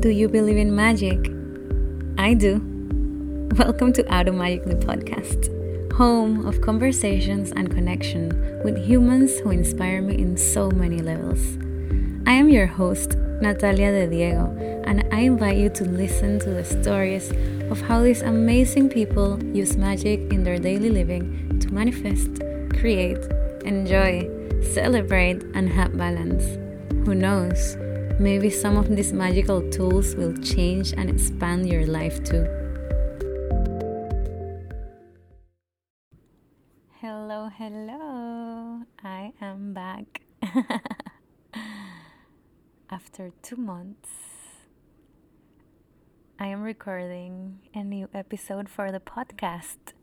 Do 0.00 0.10
you 0.10 0.28
believe 0.28 0.56
in 0.56 0.76
magic? 0.76 1.18
I 2.18 2.32
do. 2.32 2.62
Welcome 3.56 3.92
to 3.94 4.04
Automagically 4.04 4.80
podcast, 4.80 5.50
home 5.92 6.46
of 6.46 6.60
conversations 6.60 7.50
and 7.50 7.68
connection 7.68 8.28
with 8.62 8.78
humans 8.78 9.40
who 9.40 9.50
inspire 9.50 10.00
me 10.00 10.14
in 10.14 10.36
so 10.36 10.70
many 10.70 10.98
levels. 10.98 11.40
I 12.28 12.34
am 12.34 12.48
your 12.48 12.68
host, 12.68 13.16
Natalia 13.42 13.90
de 13.90 14.06
Diego, 14.06 14.54
and 14.86 15.04
I 15.12 15.22
invite 15.22 15.56
you 15.58 15.68
to 15.70 15.84
listen 15.84 16.38
to 16.40 16.50
the 16.50 16.64
stories 16.64 17.32
of 17.68 17.80
how 17.80 18.00
these 18.00 18.22
amazing 18.22 18.90
people 18.90 19.42
use 19.52 19.76
magic 19.76 20.32
in 20.32 20.44
their 20.44 20.60
daily 20.60 20.90
living 20.90 21.58
to 21.58 21.74
manifest, 21.74 22.40
create, 22.78 23.18
enjoy, 23.64 24.30
celebrate, 24.62 25.42
and 25.54 25.68
have 25.68 25.98
balance. 25.98 26.44
Who 27.04 27.16
knows? 27.16 27.76
Maybe 28.20 28.50
some 28.50 28.76
of 28.76 28.88
these 28.96 29.12
magical 29.12 29.62
tools 29.70 30.16
will 30.16 30.36
change 30.38 30.92
and 30.92 31.08
expand 31.08 31.68
your 31.68 31.86
life 31.86 32.24
too. 32.24 32.42
Hello, 37.00 37.48
hello. 37.56 38.82
I 39.04 39.32
am 39.40 39.72
back. 39.72 40.22
After 42.90 43.30
two 43.40 43.54
months, 43.54 44.10
I 46.40 46.48
am 46.48 46.62
recording 46.62 47.60
a 47.72 47.84
new 47.84 48.08
episode 48.12 48.68
for 48.68 48.90
the 48.90 48.98
podcast. 48.98 49.94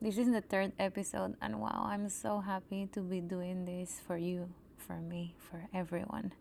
This 0.00 0.16
is 0.16 0.30
the 0.30 0.42
third 0.42 0.74
episode, 0.78 1.34
and 1.42 1.60
wow, 1.60 1.88
I'm 1.90 2.08
so 2.08 2.38
happy 2.38 2.86
to 2.92 3.00
be 3.00 3.20
doing 3.20 3.64
this 3.64 4.00
for 4.06 4.16
you, 4.16 4.50
for 4.78 5.00
me, 5.00 5.34
for 5.50 5.66
everyone. 5.74 6.34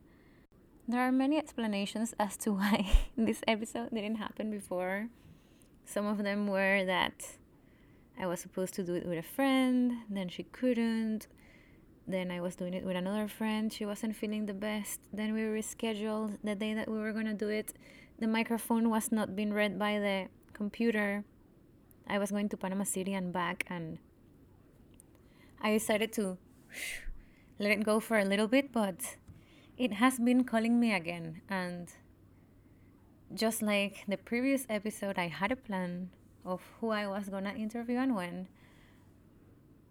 There 0.87 1.01
are 1.01 1.11
many 1.11 1.37
explanations 1.37 2.13
as 2.19 2.37
to 2.37 2.51
why 2.59 2.89
this 3.15 3.41
episode 3.47 3.91
didn't 3.91 4.15
happen 4.15 4.49
before. 4.49 5.07
Some 5.85 6.05
of 6.05 6.17
them 6.23 6.47
were 6.47 6.83
that 6.85 7.37
I 8.19 8.25
was 8.27 8.39
supposed 8.39 8.73
to 8.75 8.83
do 8.83 8.95
it 8.95 9.05
with 9.05 9.19
a 9.19 9.23
friend, 9.23 9.97
then 10.09 10.29
she 10.29 10.43
couldn't. 10.43 11.27
Then 12.07 12.31
I 12.31 12.41
was 12.41 12.55
doing 12.55 12.73
it 12.73 12.83
with 12.83 12.95
another 12.95 13.27
friend. 13.27 13.71
She 13.71 13.85
wasn't 13.85 14.15
feeling 14.15 14.47
the 14.47 14.53
best. 14.53 14.99
Then 15.13 15.33
we 15.33 15.41
rescheduled 15.41 16.37
the 16.43 16.55
day 16.55 16.73
that 16.73 16.89
we 16.89 16.97
were 16.97 17.13
going 17.13 17.27
to 17.27 17.33
do 17.33 17.47
it. 17.47 17.73
The 18.19 18.27
microphone 18.27 18.89
was 18.89 19.11
not 19.11 19.35
being 19.35 19.53
read 19.53 19.77
by 19.77 19.99
the 19.99 20.27
computer. 20.53 21.23
I 22.07 22.17
was 22.17 22.31
going 22.31 22.49
to 22.49 22.57
Panama 22.57 22.83
City 22.83 23.13
and 23.13 23.31
back, 23.31 23.65
and 23.69 23.99
I 25.61 25.71
decided 25.71 26.11
to 26.13 26.37
let 27.59 27.71
it 27.71 27.83
go 27.83 27.99
for 27.99 28.17
a 28.17 28.25
little 28.25 28.47
bit, 28.47 28.73
but 28.73 29.15
it 29.77 29.93
has 29.93 30.19
been 30.19 30.43
calling 30.43 30.79
me 30.79 30.93
again. 30.93 31.41
And 31.49 31.89
just 33.33 33.61
like 33.61 34.03
the 34.07 34.17
previous 34.17 34.65
episode, 34.69 35.17
I 35.17 35.27
had 35.27 35.51
a 35.51 35.55
plan 35.55 36.09
of 36.45 36.61
who 36.79 36.89
I 36.89 37.07
was 37.07 37.29
to 37.43 37.55
interview 37.55 37.97
and 37.97 38.15
when. 38.15 38.47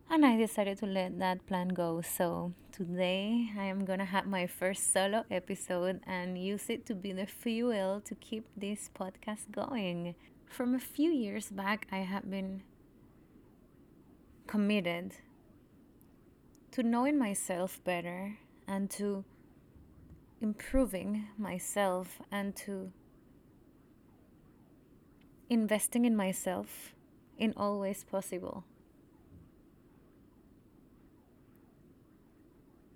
And 0.09 0.27
I 0.27 0.37
decided 0.37 0.79
to 0.79 0.87
let 0.87 1.19
that 1.21 1.47
plan 1.47 1.69
go. 1.69 2.01
So 2.01 2.53
today 2.73 3.51
I 3.57 3.65
am 3.65 3.87
to 3.87 4.05
have 4.05 4.27
my 4.27 4.47
first 4.47 4.93
solo 4.93 5.25
episode 5.31 6.01
and 6.07 6.37
use 6.37 6.69
it 6.69 6.85
to 6.87 6.95
be 6.95 7.13
the 7.13 7.27
fuel 7.27 8.01
to 8.05 8.15
keep 8.17 8.47
this 8.57 8.91
podcast 8.93 9.53
going. 9.53 10.17
From 10.47 10.75
a 10.75 10.81
few 10.81 11.13
years 11.13 11.51
back, 11.51 11.87
I 11.93 11.99
have 11.99 12.29
been 12.29 12.63
committed 14.49 15.15
to 16.73 16.83
knowing 16.83 17.17
myself 17.17 17.81
better 17.85 18.37
and 18.67 18.91
to 18.91 19.25
improving 20.41 21.29
myself 21.37 22.21
and 22.31 22.57
to 22.57 22.93
investing 25.49 26.05
in 26.05 26.17
myself 26.17 26.95
in 27.37 27.53
all 27.57 27.79
ways 27.81 28.05
possible. 28.05 28.65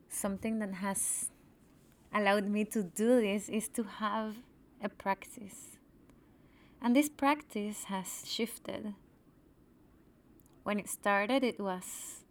Something 0.09 0.59
that 0.61 0.75
has 0.75 1.31
allowed 2.15 2.49
me 2.49 2.65
to 2.67 2.83
do 2.83 3.21
this 3.21 3.49
is 3.49 3.69
to 3.71 3.83
have 3.83 4.37
a 4.83 4.89
practice. 4.89 5.79
And 6.81 6.95
this 6.95 7.09
practice 7.09 7.85
has 7.85 8.23
shifted. 8.27 8.95
When 10.63 10.79
it 10.79 10.89
started, 10.89 11.43
it 11.43 11.59
was 11.59 12.25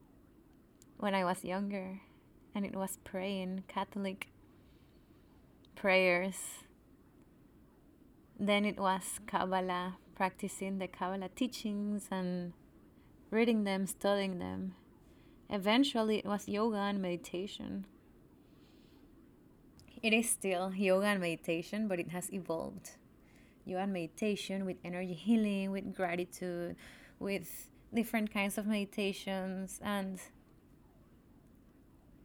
when 0.97 1.13
I 1.13 1.25
was 1.25 1.43
younger, 1.43 1.99
and 2.55 2.65
it 2.65 2.75
was 2.75 2.97
praying 3.03 3.63
Catholic 3.67 4.32
prayers. 5.75 6.35
Then 8.39 8.65
it 8.65 8.77
was 8.77 9.19
Kabbalah, 9.27 9.97
practicing 10.15 10.79
the 10.79 10.87
Kabbalah 10.87 11.29
teachings 11.35 12.07
and 12.11 12.53
reading 13.31 13.63
them, 13.63 13.87
studying 13.87 14.39
them. 14.39 14.75
Eventually, 15.49 16.17
it 16.17 16.25
was 16.25 16.47
yoga 16.47 16.77
and 16.77 17.01
meditation. 17.01 17.85
It 20.01 20.13
is 20.13 20.29
still 20.29 20.73
yoga 20.73 21.07
and 21.07 21.21
meditation, 21.21 21.87
but 21.87 21.99
it 21.99 22.09
has 22.09 22.31
evolved. 22.33 22.91
Yoga 23.65 23.83
and 23.83 23.93
meditation 23.93 24.65
with 24.65 24.77
energy 24.83 25.13
healing, 25.13 25.71
with 25.71 25.95
gratitude, 25.95 26.75
with 27.19 27.69
different 27.93 28.33
kinds 28.33 28.57
of 28.57 28.67
meditations. 28.67 29.79
And 29.81 30.19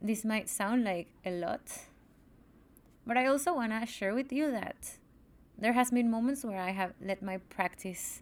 this 0.01 0.25
might 0.25 0.49
sound 0.49 0.83
like 0.83 1.07
a 1.25 1.31
lot, 1.31 1.61
but 3.09 3.17
I 3.17 3.25
also 3.25 3.55
want 3.55 3.71
to 3.71 3.87
share 3.87 4.13
with 4.13 4.31
you 4.31 4.51
that 4.51 4.91
there 5.57 5.73
has 5.73 5.89
been 5.89 6.11
moments 6.11 6.45
where 6.45 6.59
I 6.59 6.69
have 6.69 6.93
let 7.01 7.23
my 7.23 7.37
practice 7.49 8.21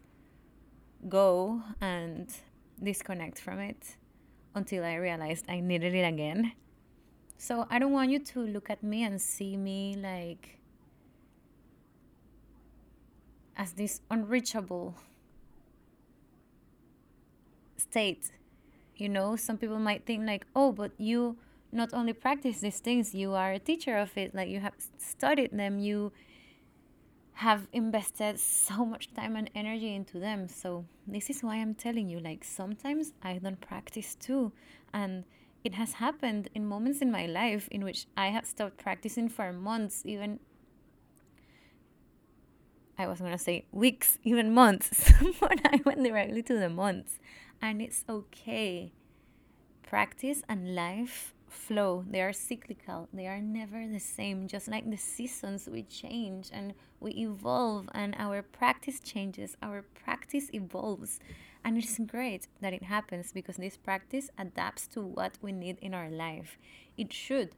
go 1.10 1.62
and 1.82 2.34
disconnect 2.82 3.38
from 3.38 3.60
it 3.60 3.98
until 4.56 4.86
I 4.86 4.96
realized 4.96 5.44
I 5.50 5.60
needed 5.60 5.94
it 5.94 6.08
again. 6.08 6.54
So 7.38 7.68
I 7.70 7.80
don't 7.80 7.92
want 7.92 8.12
you 8.12 8.20
to 8.20 8.40
look 8.40 8.70
at 8.70 8.82
me 8.82 9.04
and 9.04 9.22
see 9.22 9.58
me 9.58 9.98
like 10.02 10.58
as 13.58 13.74
this 13.74 14.00
unreachable 14.10 14.96
state. 17.76 18.32
You 18.96 19.10
know, 19.10 19.36
some 19.36 19.58
people 19.58 19.80
might 19.80 20.06
think 20.06 20.26
like, 20.26 20.48
"Oh, 20.56 20.72
but 20.72 20.94
you 20.98 21.36
not 21.72 21.94
only 21.94 22.14
practice 22.14 22.60
these 22.60 22.80
things, 22.80 23.14
you 23.14 23.34
are 23.34 23.54
a 23.54 23.60
teacher 23.60 23.98
of 23.98 24.18
it. 24.18 24.34
Like 24.34 24.50
you 24.50 24.60
have 24.60 24.74
studied 24.98 25.52
them, 25.52 25.80
you 25.80 26.12
have 27.34 27.68
invested 27.72 28.40
so 28.40 28.86
much 28.86 29.14
time 29.14 29.36
and 29.36 29.50
energy 29.54 29.94
into 29.94 30.20
them. 30.20 30.48
So 30.48 30.86
this 31.06 31.30
is 31.30 31.44
why 31.44 31.58
I'm 31.58 31.76
telling 31.76 32.10
you, 32.10 32.20
like 32.20 32.44
sometimes 32.44 33.14
I 33.22 33.38
don't 33.38 33.62
practice 33.62 34.16
too. 34.16 34.52
And 34.94 35.24
it 35.64 35.76
has 35.76 35.94
happened 35.94 36.50
in 36.56 36.66
moments 36.66 37.00
in 37.02 37.12
my 37.12 37.26
life 37.26 37.68
in 37.70 37.84
which 37.84 38.08
I 38.16 38.28
have 38.28 38.46
stopped 38.46 38.78
practicing 38.78 39.30
for 39.30 39.52
months, 39.52 40.04
even 40.06 40.40
I 42.98 43.06
was 43.06 43.20
gonna 43.20 43.38
say 43.38 43.66
weeks, 43.72 44.18
even 44.24 44.52
months, 44.54 45.12
but 45.40 45.60
I 45.66 45.82
went 45.86 46.04
directly 46.04 46.42
to 46.44 46.58
the 46.58 46.70
months. 46.70 47.20
And 47.62 47.82
it's 47.82 48.04
okay. 48.10 48.94
Practice 49.84 50.42
and 50.50 50.74
life 50.74 51.36
flow. 51.50 52.04
They 52.10 52.22
are 52.22 52.34
cyclical. 52.34 53.08
They 53.14 53.28
are 53.28 53.42
never 53.42 53.88
the 53.88 54.00
same 54.00 54.48
just 54.48 54.68
like 54.68 54.90
the 54.90 54.98
seasons 54.98 55.68
we 55.72 55.84
change 55.84 56.50
and 56.52 56.74
we 57.00 57.12
evolve 57.12 57.90
and 57.94 58.16
our 58.18 58.42
practice 58.42 59.00
changes 59.00 59.58
our 59.62 59.84
practice 60.04 60.50
evolves. 60.54 61.20
And 61.64 61.78
it's 61.78 62.00
great 62.00 62.48
that 62.62 62.74
it 62.74 62.84
happens 62.84 63.32
because 63.32 63.58
this 63.58 63.78
practice 63.78 64.30
adapts 64.38 64.88
to 64.90 65.02
what 65.02 65.38
we 65.42 65.52
need 65.52 65.78
in 65.82 65.94
our 65.94 66.10
life. 66.10 66.58
It 66.98 67.12
should. 67.12 67.52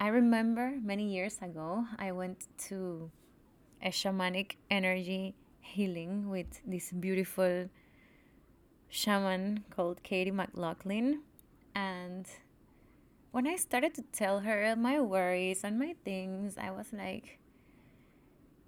I 0.00 0.08
remember 0.08 0.74
many 0.82 1.08
years 1.14 1.38
ago 1.40 1.86
i 1.98 2.10
went 2.12 2.48
to 2.68 3.10
a 3.80 3.88
shamanic 3.88 4.56
energy 4.70 5.34
healing 5.60 6.28
with 6.28 6.60
this 6.66 6.92
beautiful 6.92 7.70
shaman 8.88 9.64
called 9.70 10.02
Katie 10.02 10.30
McLaughlin 10.30 11.20
and 11.74 12.26
when 13.30 13.46
I 13.46 13.56
started 13.56 13.94
to 13.94 14.02
tell 14.12 14.40
her 14.40 14.76
my 14.76 15.00
worries 15.00 15.64
and 15.64 15.78
my 15.78 15.94
things, 16.04 16.56
I 16.56 16.70
was 16.70 16.92
like, 16.92 17.38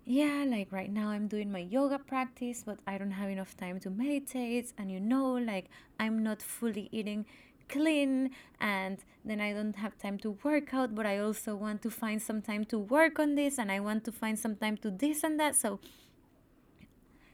yeah, 0.04 0.44
like 0.46 0.72
right 0.72 0.90
now 0.90 1.08
I'm 1.08 1.28
doing 1.28 1.50
my 1.50 1.60
yoga 1.60 1.98
practice, 1.98 2.62
but 2.64 2.78
I 2.86 2.98
don't 2.98 3.12
have 3.12 3.28
enough 3.28 3.56
time 3.56 3.80
to 3.80 3.90
meditate. 3.90 4.72
And 4.78 4.90
you 4.90 5.00
know, 5.00 5.34
like 5.34 5.66
I'm 5.98 6.22
not 6.22 6.42
fully 6.42 6.88
eating 6.92 7.26
clean 7.68 8.30
and 8.60 8.98
then 9.24 9.40
I 9.40 9.52
don't 9.52 9.76
have 9.76 9.98
time 9.98 10.18
to 10.18 10.38
work 10.42 10.72
out, 10.72 10.94
but 10.94 11.06
I 11.06 11.18
also 11.18 11.56
want 11.56 11.82
to 11.82 11.90
find 11.90 12.22
some 12.22 12.42
time 12.42 12.64
to 12.66 12.78
work 12.78 13.18
on 13.18 13.34
this 13.34 13.58
and 13.58 13.70
I 13.70 13.80
want 13.80 14.04
to 14.04 14.12
find 14.12 14.38
some 14.38 14.56
time 14.56 14.76
to 14.78 14.90
this 14.90 15.22
and 15.24 15.38
that. 15.40 15.56
So 15.56 15.80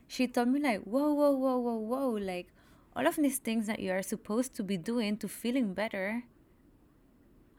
she 0.09 0.27
told 0.27 0.49
me 0.49 0.61
like, 0.61 0.83
whoa, 0.85 1.13
whoa, 1.13 1.33
whoa, 1.33 1.59
whoa, 1.59 1.77
whoa, 1.77 2.11
like 2.11 2.49
all 2.95 3.07
of 3.07 3.17
these 3.17 3.39
things 3.39 3.67
that 3.67 3.81
you 3.81 3.91
are 3.93 4.03
supposed 4.03 4.55
to 4.57 4.63
be 4.63 4.77
doing 4.77 5.17
to 5.19 5.29
feeling 5.29 5.75
better 5.75 6.25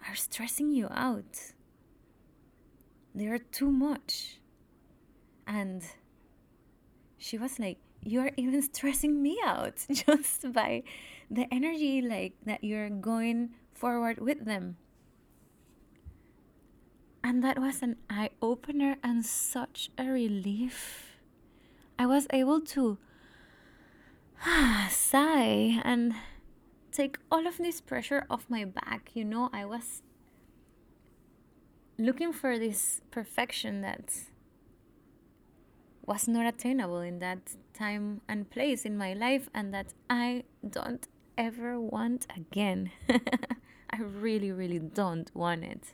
are 0.07 0.15
stressing 0.15 0.71
you 0.71 0.87
out. 0.91 1.53
they 3.15 3.27
are 3.27 3.37
too 3.39 3.71
much. 3.71 4.39
And 5.45 5.83
she 7.17 7.37
was 7.37 7.59
like, 7.59 7.77
You 8.01 8.21
are 8.21 8.31
even 8.37 8.61
stressing 8.73 9.21
me 9.21 9.39
out 9.45 9.85
just 9.91 10.51
by 10.51 10.83
the 11.29 11.47
energy 11.53 12.01
like 12.01 12.33
that 12.45 12.63
you're 12.63 12.89
going 12.89 13.51
forward 13.73 14.19
with 14.19 14.45
them. 14.45 14.77
And 17.23 17.43
that 17.43 17.59
was 17.59 17.81
an 17.81 17.95
eye 18.09 18.31
opener 18.41 18.97
and 19.03 19.25
such 19.25 19.89
a 19.97 20.05
relief. 20.05 21.17
I 21.97 22.05
was 22.05 22.27
able 22.31 22.59
to 22.75 22.97
sigh 24.89 25.79
and 25.83 26.13
take 26.91 27.17
all 27.31 27.47
of 27.47 27.57
this 27.57 27.79
pressure 27.81 28.25
off 28.29 28.45
my 28.49 28.65
back. 28.65 29.11
You 29.13 29.23
know, 29.23 29.49
I 29.53 29.65
was 29.65 30.01
looking 31.97 32.33
for 32.33 32.59
this 32.59 33.01
perfection 33.11 33.81
that 33.81 34.13
was 36.05 36.27
not 36.27 36.45
attainable 36.45 36.99
in 36.99 37.19
that 37.19 37.55
time 37.73 38.21
and 38.27 38.49
place 38.49 38.83
in 38.83 38.97
my 38.97 39.13
life, 39.13 39.49
and 39.53 39.73
that 39.73 39.93
I 40.09 40.43
don't 40.69 41.07
ever 41.37 41.79
want 41.79 42.27
again. 42.35 42.91
I 43.89 44.01
really, 44.01 44.51
really 44.51 44.79
don't 44.79 45.33
want 45.33 45.63
it. 45.63 45.93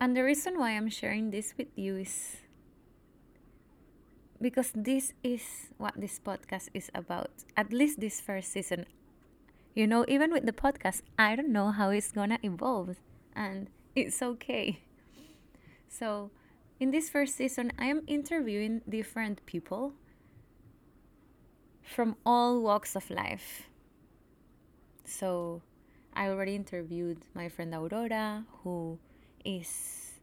And 0.00 0.16
the 0.16 0.24
reason 0.24 0.58
why 0.58 0.70
I'm 0.70 0.90
sharing 0.90 1.30
this 1.30 1.54
with 1.56 1.68
you 1.76 1.96
is 1.96 2.36
because 4.44 4.72
this 4.76 5.14
is 5.22 5.72
what 5.78 5.96
this 5.96 6.20
podcast 6.20 6.68
is 6.74 6.90
about. 6.94 7.30
At 7.56 7.72
least 7.72 7.98
this 7.98 8.20
first 8.20 8.52
season. 8.52 8.84
You 9.72 9.86
know, 9.86 10.04
even 10.06 10.30
with 10.32 10.44
the 10.44 10.52
podcast, 10.52 11.00
I 11.18 11.34
don't 11.34 11.48
know 11.48 11.70
how 11.70 11.88
it's 11.88 12.12
gonna 12.12 12.38
evolve, 12.42 13.00
and 13.34 13.70
it's 13.96 14.20
okay. 14.20 14.84
So, 15.88 16.30
in 16.78 16.90
this 16.90 17.08
first 17.08 17.36
season, 17.36 17.72
I 17.78 17.86
am 17.86 18.02
interviewing 18.06 18.82
different 18.86 19.40
people 19.46 19.94
from 21.80 22.14
all 22.26 22.60
walks 22.60 22.94
of 22.94 23.08
life. 23.08 23.70
So, 25.06 25.62
I 26.12 26.28
already 26.28 26.54
interviewed 26.54 27.24
my 27.32 27.48
friend 27.48 27.72
Aurora, 27.72 28.44
who 28.60 28.98
is 29.42 30.20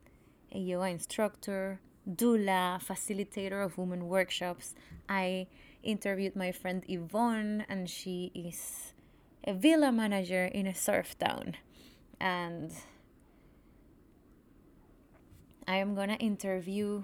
a 0.51 0.59
yoga 0.59 0.94
instructor, 0.94 1.79
doula, 2.09 2.81
facilitator 2.81 3.63
of 3.63 3.77
women 3.77 4.07
workshops. 4.07 4.75
I 5.07 5.48
interviewed 5.83 6.36
my 6.36 6.51
friend 6.51 6.83
Yvonne, 6.88 7.65
and 7.69 7.89
she 7.89 8.31
is 8.33 8.94
a 9.44 9.53
villa 9.53 9.92
manager 9.92 10.45
in 10.45 10.68
a 10.68 10.75
surf 10.75 11.18
town. 11.18 11.56
And 12.19 12.71
I 15.68 15.77
am 15.77 15.95
gonna 15.95 16.15
interview 16.15 17.03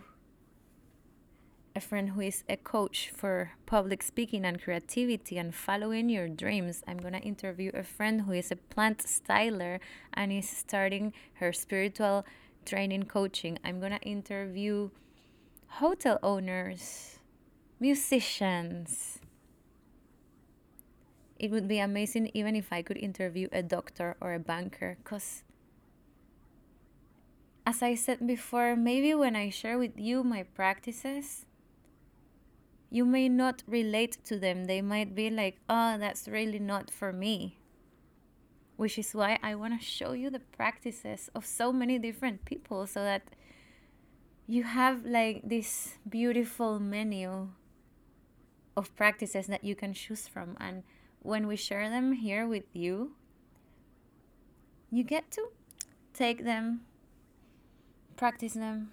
a 1.78 1.80
friend 1.80 2.10
who 2.10 2.22
is 2.22 2.44
a 2.50 2.58
coach 2.58 3.12
for 3.16 3.52
public 3.68 4.02
speaking 4.02 4.44
and 4.44 4.60
creativity 4.60 5.38
and 5.38 5.54
following 5.54 6.10
your 6.10 6.28
dreams. 6.28 6.82
I'm 6.88 6.98
going 6.98 7.14
to 7.14 7.20
interview 7.20 7.70
a 7.76 7.84
friend 7.84 8.22
who 8.22 8.32
is 8.32 8.52
a 8.52 8.56
plant 8.56 8.98
styler 9.06 9.80
and 10.12 10.32
is 10.32 10.50
starting 10.50 11.14
her 11.36 11.54
spiritual 11.54 12.26
training 12.68 13.04
coaching. 13.04 13.58
I'm 13.64 13.80
going 13.80 13.94
to 13.94 14.02
interview 14.02 14.90
hotel 15.68 16.20
owners, 16.22 17.18
musicians. 17.80 19.20
It 21.40 21.52
would 21.52 21.68
be 21.68 21.80
amazing 21.80 22.30
even 22.34 22.56
if 22.56 22.74
I 22.74 22.82
could 22.82 22.98
interview 22.98 23.48
a 23.52 23.64
doctor 23.64 24.18
or 24.20 24.34
a 24.34 24.40
banker 24.40 24.98
because 25.04 25.44
as 27.66 27.84
I 27.84 27.96
said 27.96 28.26
before, 28.26 28.78
maybe 28.78 29.14
when 29.14 29.36
I 29.36 29.50
share 29.50 29.78
with 29.78 30.00
you 30.00 30.24
my 30.24 30.44
practices, 30.44 31.46
you 32.90 33.04
may 33.04 33.28
not 33.28 33.62
relate 33.68 34.24
to 34.24 34.40
them. 34.40 34.66
They 34.66 34.82
might 34.82 35.14
be 35.14 35.30
like, 35.30 35.60
oh, 35.68 35.98
that's 35.98 36.30
really 36.30 36.60
not 36.60 36.90
for 36.90 37.12
me. 37.12 37.58
Which 38.78 38.98
is 38.98 39.14
why 39.14 39.40
I 39.44 39.56
want 39.56 39.80
to 39.80 39.86
show 39.86 40.14
you 40.14 40.30
the 40.30 40.40
practices 40.40 41.30
of 41.36 41.46
so 41.46 41.74
many 41.74 42.00
different 42.00 42.46
people 42.46 42.88
so 42.88 43.04
that 43.04 43.24
you 44.46 44.64
have 44.64 45.06
like 45.06 45.42
this 45.44 45.98
beautiful 46.08 46.80
menu 46.80 47.50
of 48.78 48.96
practices 48.96 49.48
that 49.48 49.64
you 49.64 49.76
can 49.76 49.94
choose 49.94 50.28
from. 50.28 50.56
And 50.60 50.84
when 51.20 51.48
we 51.48 51.56
share 51.56 51.90
them 51.90 52.14
here 52.14 52.48
with 52.48 52.64
you, 52.74 53.14
you 54.92 55.04
get 55.04 55.32
to 55.32 55.50
take 56.14 56.46
them, 56.46 56.82
practice 58.16 58.54
them. 58.54 58.92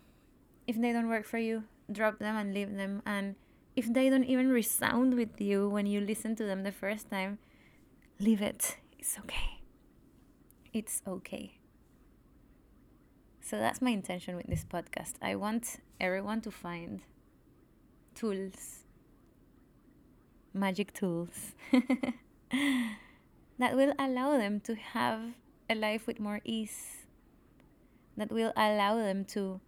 If 0.67 0.81
they 0.81 0.93
don't 0.93 1.09
work 1.09 1.27
for 1.27 1.39
you, 1.39 1.65
drop 1.93 2.19
them 2.19 2.37
and 2.37 2.55
leave 2.55 2.75
them 2.75 3.03
and 3.05 3.37
if 3.77 3.93
they 3.93 4.09
don't 4.09 4.25
even 4.25 4.51
resound 4.51 5.15
with 5.15 5.41
you 5.41 5.69
when 5.69 5.87
you 5.87 6.01
listen 6.01 6.37
to 6.37 6.45
them 6.45 6.63
the 6.63 6.73
first 6.73 7.11
time, 7.11 7.39
leave 8.21 8.41
it. 8.41 8.77
It's 8.99 9.19
okay. 9.19 9.54
It's 10.75 11.03
okay. 11.06 11.61
So 13.41 13.59
that's 13.59 13.81
my 13.81 13.91
intention 13.91 14.35
with 14.35 14.49
this 14.49 14.65
podcast. 14.65 15.12
I 15.23 15.37
want 15.37 15.76
everyone 16.00 16.41
to 16.41 16.50
find 16.50 17.00
tools, 18.17 18.81
magic 20.53 20.93
tools, 20.93 21.55
that 21.71 23.76
will 23.76 23.93
allow 24.00 24.37
them 24.37 24.59
to 24.62 24.75
have 24.75 25.21
a 25.71 25.76
life 25.76 26.09
with 26.09 26.19
more 26.19 26.41
ease, 26.44 27.06
that 28.17 28.32
will 28.32 28.53
allow 28.56 28.97
them 28.97 29.25
to 29.26 29.61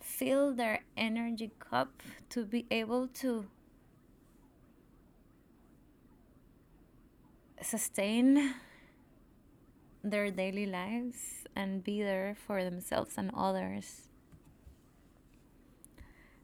fill 0.00 0.52
their 0.52 0.80
energy 0.96 1.52
cup 1.60 2.02
to 2.30 2.44
be 2.44 2.66
able 2.72 3.06
to 3.22 3.46
sustain 7.62 8.54
their 10.10 10.30
daily 10.30 10.66
lives 10.66 11.44
and 11.54 11.82
be 11.82 12.02
there 12.02 12.36
for 12.46 12.64
themselves 12.64 13.14
and 13.16 13.30
others. 13.36 14.08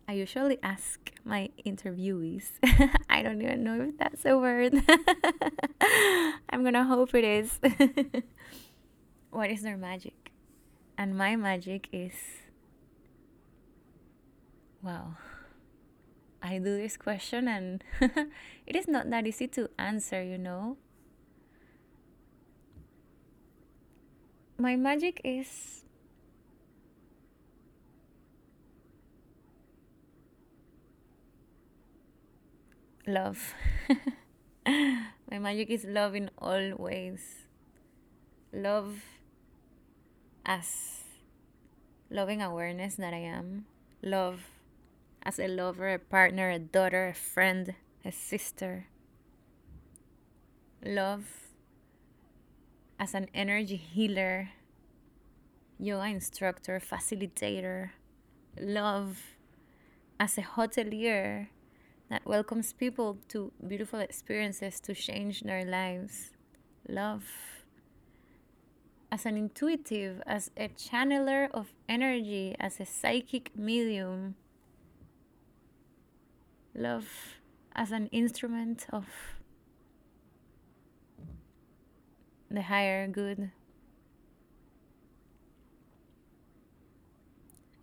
I 0.06 0.12
usually 0.12 0.58
ask 0.62 1.12
my 1.25 1.50
interviewees, 1.64 2.50
I 3.08 3.22
don't 3.22 3.40
even 3.40 3.64
know 3.64 3.81
if 3.88 3.99
that's 3.99 4.25
a 4.26 4.37
word. 4.37 4.75
I'm 6.50 6.62
gonna 6.62 6.84
hope 6.84 7.14
it 7.14 7.25
is. 7.25 7.58
what 9.30 9.50
is 9.50 9.62
their 9.62 9.78
magic? 9.78 10.30
And 10.99 11.16
my 11.16 11.37
magic 11.37 11.88
is 11.92 12.12
Wow. 14.83 15.16
I 16.42 16.59
do 16.59 16.76
this 16.76 16.99
question 16.99 17.49
and 17.49 17.83
it 18.66 18.76
is 18.76 18.87
not 18.87 19.09
that 19.09 19.26
easy 19.26 19.49
to 19.49 19.71
answer, 19.78 20.23
you 20.23 20.37
know. 20.37 20.76
My 24.56 24.76
magic 24.76 25.20
is 25.25 25.84
love. 33.06 33.54
My 34.66 35.38
magic 35.38 35.70
is 35.70 35.84
love 35.84 36.14
in 36.14 36.30
all 36.38 36.76
ways. 36.78 37.46
Love 38.52 39.02
as 40.46 41.02
loving 42.08 42.40
awareness 42.40 42.94
that 42.94 43.12
I 43.12 43.18
am. 43.26 43.66
Love 44.02 44.50
as 45.25 45.40
a 45.40 45.49
lover, 45.49 45.92
a 45.92 45.99
partner, 45.99 46.50
a 46.50 46.61
daughter, 46.61 47.08
a 47.08 47.14
friend, 47.14 47.75
a 48.04 48.12
sister. 48.12 48.87
Love 50.84 51.44
as 52.99 53.15
an 53.15 53.29
energy 53.35 53.77
healer, 53.77 54.51
yoga 55.79 56.07
instructor, 56.07 56.81
facilitator. 56.81 57.91
Love 58.61 59.21
as 60.21 60.39
a 60.39 60.43
hotelier 60.43 61.49
that 62.09 62.25
welcomes 62.25 62.73
people 62.73 63.19
to 63.29 63.53
beautiful 63.67 64.01
experiences 64.01 64.79
to 64.81 64.95
change 64.95 65.41
their 65.41 65.65
lives. 65.65 66.31
Love 66.89 67.25
as 69.11 69.27
an 69.27 69.37
intuitive, 69.37 70.23
as 70.27 70.51
a 70.57 70.69
channeler 70.69 71.51
of 71.53 71.73
energy, 71.89 72.55
as 72.59 72.81
a 72.81 72.87
psychic 72.87 73.57
medium 73.57 74.37
love 76.75 77.39
as 77.75 77.93
an 77.93 78.09
instrument 78.09 78.87
of 78.93 79.07
the 82.51 82.63
higher 82.63 83.07
good. 83.09 83.51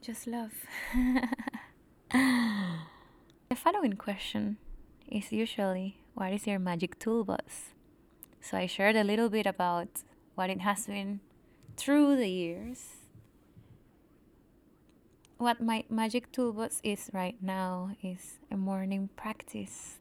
Just 0.02 0.28
love. 0.28 0.52
the 2.12 3.56
following 3.56 3.94
question 3.94 4.58
is 5.08 5.32
usually 5.32 5.98
what 6.14 6.34
is 6.34 6.48
your 6.48 6.60
magic 6.60 6.98
toolbox? 7.00 7.74
So 8.40 8.58
I 8.58 8.66
shared 8.66 8.96
a 8.96 9.04
little 9.04 9.30
bit 9.30 9.46
about 9.46 10.04
what 10.36 10.50
it 10.50 10.62
has 10.62 10.88
been 10.88 11.20
through 11.78 12.16
the 12.16 12.30
years 12.30 13.02
what 15.42 15.60
my 15.60 15.84
magic 15.90 16.32
toolbox 16.32 16.80
is 16.84 17.10
right 17.14 17.36
now 17.42 17.96
is 18.04 18.38
a 18.52 18.56
morning 18.56 19.10
practice. 19.16 19.98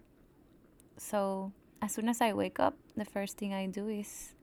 So 0.99 1.52
as 1.81 1.95
soon 1.95 2.11
as 2.11 2.21
I 2.21 2.35
wake 2.35 2.61
up, 2.61 2.76
the 2.95 3.07
first 3.07 3.38
thing 3.38 3.55
I 3.55 3.64
do 3.64 3.88
is 3.88 4.35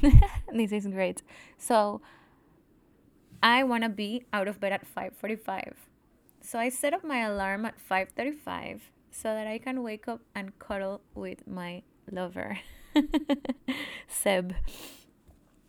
this 0.52 0.72
is 0.72 0.86
great. 0.86 1.22
So 1.58 2.00
I 3.42 3.62
want 3.64 3.82
to 3.84 3.88
be 3.88 4.24
out 4.32 4.48
of 4.48 4.60
bed 4.60 4.72
at 4.72 4.86
5:45. 4.86 5.74
So 6.40 6.58
I 6.58 6.68
set 6.68 6.94
up 6.94 7.04
my 7.04 7.20
alarm 7.20 7.64
at 7.64 7.78
5:35 7.78 8.80
so 9.10 9.34
that 9.34 9.46
I 9.46 9.58
can 9.58 9.82
wake 9.82 10.08
up 10.08 10.20
and 10.34 10.58
cuddle 10.58 11.00
with 11.14 11.46
my 11.46 11.82
lover, 12.10 12.58
Seb. 14.08 14.54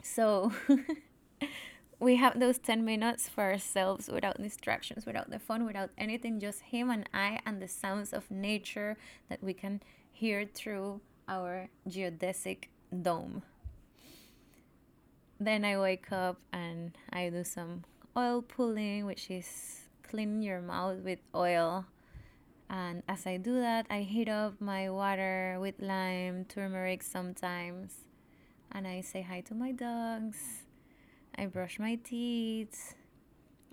So 0.02 0.52
we 2.00 2.18
have 2.18 2.40
those 2.40 2.60
10 2.60 2.86
minutes 2.86 3.30
for 3.30 3.44
ourselves 3.44 4.08
without 4.08 4.42
distractions, 4.42 5.06
without 5.06 5.30
the 5.30 5.40
phone, 5.40 5.66
without 5.66 5.90
anything, 5.98 6.40
just 6.40 6.62
him 6.62 6.90
and 6.90 7.10
I 7.14 7.40
and 7.46 7.62
the 7.62 7.68
sounds 7.68 8.14
of 8.14 8.30
nature 8.30 8.98
that 9.30 9.44
we 9.44 9.54
can 9.54 9.82
hear 10.12 10.46
through 10.46 11.02
our 11.28 11.70
geodesic 11.88 12.66
dome. 13.02 13.44
Then 15.40 15.66
I 15.66 15.80
wake 15.80 16.12
up 16.12 16.40
and 16.52 16.98
I 17.12 17.30
do 17.30 17.44
some 17.44 17.84
oil 18.16 18.42
pulling, 18.42 19.06
which 19.06 19.30
is 19.30 19.82
cleaning 20.04 20.42
your 20.42 20.62
mouth 20.62 20.98
with 21.04 21.20
oil. 21.36 21.86
And 22.70 23.04
as 23.08 23.26
I 23.26 23.38
do 23.38 23.60
that, 23.60 23.86
I 23.90 24.02
heat 24.02 24.30
up 24.30 24.60
my 24.60 24.90
water 24.90 25.58
with 25.60 25.76
lime, 25.80 26.46
turmeric 26.46 27.04
sometimes. 27.04 27.94
And 28.72 28.88
I 28.88 29.02
say 29.02 29.22
hi 29.22 29.42
to 29.42 29.56
my 29.56 29.72
dogs 29.72 30.66
I 31.40 31.46
brush 31.46 31.78
my 31.78 31.96
teeth 32.04 32.96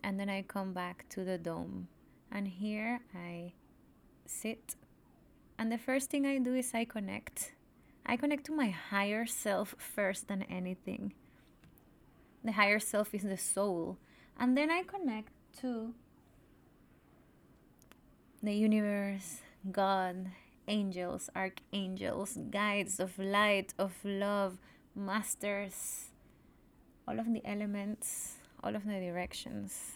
and 0.03 0.21
then 0.21 0.29
I 0.29 0.43
come 0.43 0.75
back 0.75 1.07
to 1.11 1.25
the 1.25 1.39
dome. 1.39 1.89
And 2.31 2.47
here 2.47 3.01
I 3.15 3.55
sit. 4.27 4.77
And 5.59 5.73
the 5.73 5.79
first 5.79 6.11
thing 6.11 6.27
I 6.27 6.39
do 6.39 6.55
is 6.55 6.73
I 6.75 6.85
connect. 6.85 7.53
I 8.05 8.19
connect 8.19 8.45
to 8.47 8.53
my 8.53 8.69
higher 8.69 9.25
self 9.25 9.75
first 9.79 10.29
than 10.29 10.43
anything. 10.43 11.15
The 12.45 12.53
higher 12.53 12.79
self 12.79 13.15
is 13.15 13.23
the 13.23 13.39
soul. 13.39 13.97
And 14.39 14.57
then 14.57 14.71
I 14.71 14.83
connect 14.83 15.33
to 15.61 15.95
the 18.43 18.53
universe, 18.53 19.41
God, 19.73 20.31
angels, 20.69 21.31
archangels, 21.35 22.37
guides 22.51 23.01
of 23.01 23.19
light, 23.19 23.73
of 23.79 23.95
love, 24.05 24.59
masters, 24.95 26.11
all 27.09 27.19
of 27.19 27.33
the 27.33 27.41
elements, 27.47 28.37
all 28.63 28.77
of 28.77 28.85
the 28.85 29.01
directions. 29.01 29.93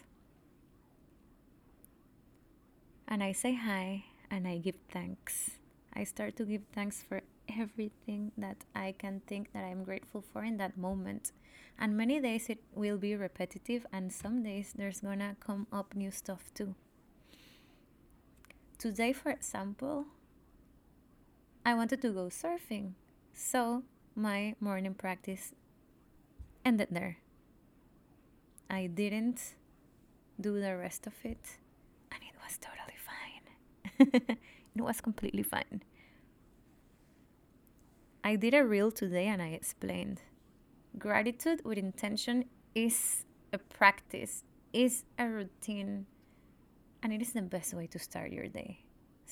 And 3.07 3.23
I 3.23 3.33
say 3.33 3.55
hi 3.55 4.05
and 4.31 4.47
I 4.49 4.59
give 4.59 4.77
thanks. 4.91 5.51
I 5.95 6.05
start 6.05 6.37
to 6.37 6.45
give 6.45 6.63
thanks 6.73 7.03
for 7.03 7.23
everything 7.59 8.33
that 8.39 8.65
I 8.75 8.95
can 8.99 9.21
think 9.27 9.53
that 9.53 9.65
I'm 9.65 9.85
grateful 9.85 10.23
for 10.33 10.45
in 10.45 10.57
that 10.59 10.77
moment. 10.77 11.33
And 11.79 11.97
many 11.97 12.21
days 12.21 12.49
it 12.49 12.59
will 12.75 12.99
be 12.99 13.15
repetitive, 13.15 13.87
and 13.93 14.13
some 14.13 14.43
days 14.43 14.73
there's 14.77 15.01
gonna 15.01 15.37
come 15.41 15.67
up 15.73 15.95
new 15.95 16.11
stuff 16.11 16.51
too. 16.55 16.75
Today, 18.79 19.13
for 19.13 19.31
example, 19.31 20.07
I 21.65 21.75
wanted 21.75 22.01
to 22.03 22.11
go 22.11 22.27
surfing. 22.27 22.93
So 23.33 23.83
my 24.15 24.55
morning 24.61 24.95
practice 24.95 25.53
ended 26.65 26.89
there. 26.91 27.19
I 28.71 28.87
didn't 28.87 29.55
do 30.41 30.61
the 30.61 30.77
rest 30.77 31.07
of 31.07 31.15
it, 31.25 31.59
and 32.13 32.21
it 32.23 32.35
was 32.43 32.59
totally 32.59 32.99
fine. 32.99 34.37
it 34.77 34.81
was 34.81 35.01
completely 35.01 35.43
fine. 35.43 35.83
I 38.25 38.37
did 38.37 38.55
a 38.55 38.65
reel 38.65 38.91
today 38.91 39.27
and 39.27 39.41
I 39.41 39.49
explained. 39.49 40.23
Gratitude 40.99 41.63
with 41.65 41.79
intention 41.79 42.47
is 42.75 43.25
a 43.53 43.59
practice, 43.59 44.45
is 44.73 45.05
a 45.19 45.29
routine, 45.29 46.07
and 47.03 47.13
it 47.13 47.23
is 47.23 47.33
the 47.33 47.43
best 47.43 47.75
way 47.75 47.87
to 47.87 47.99
start 47.99 48.33
your 48.33 48.49
day. 48.49 48.81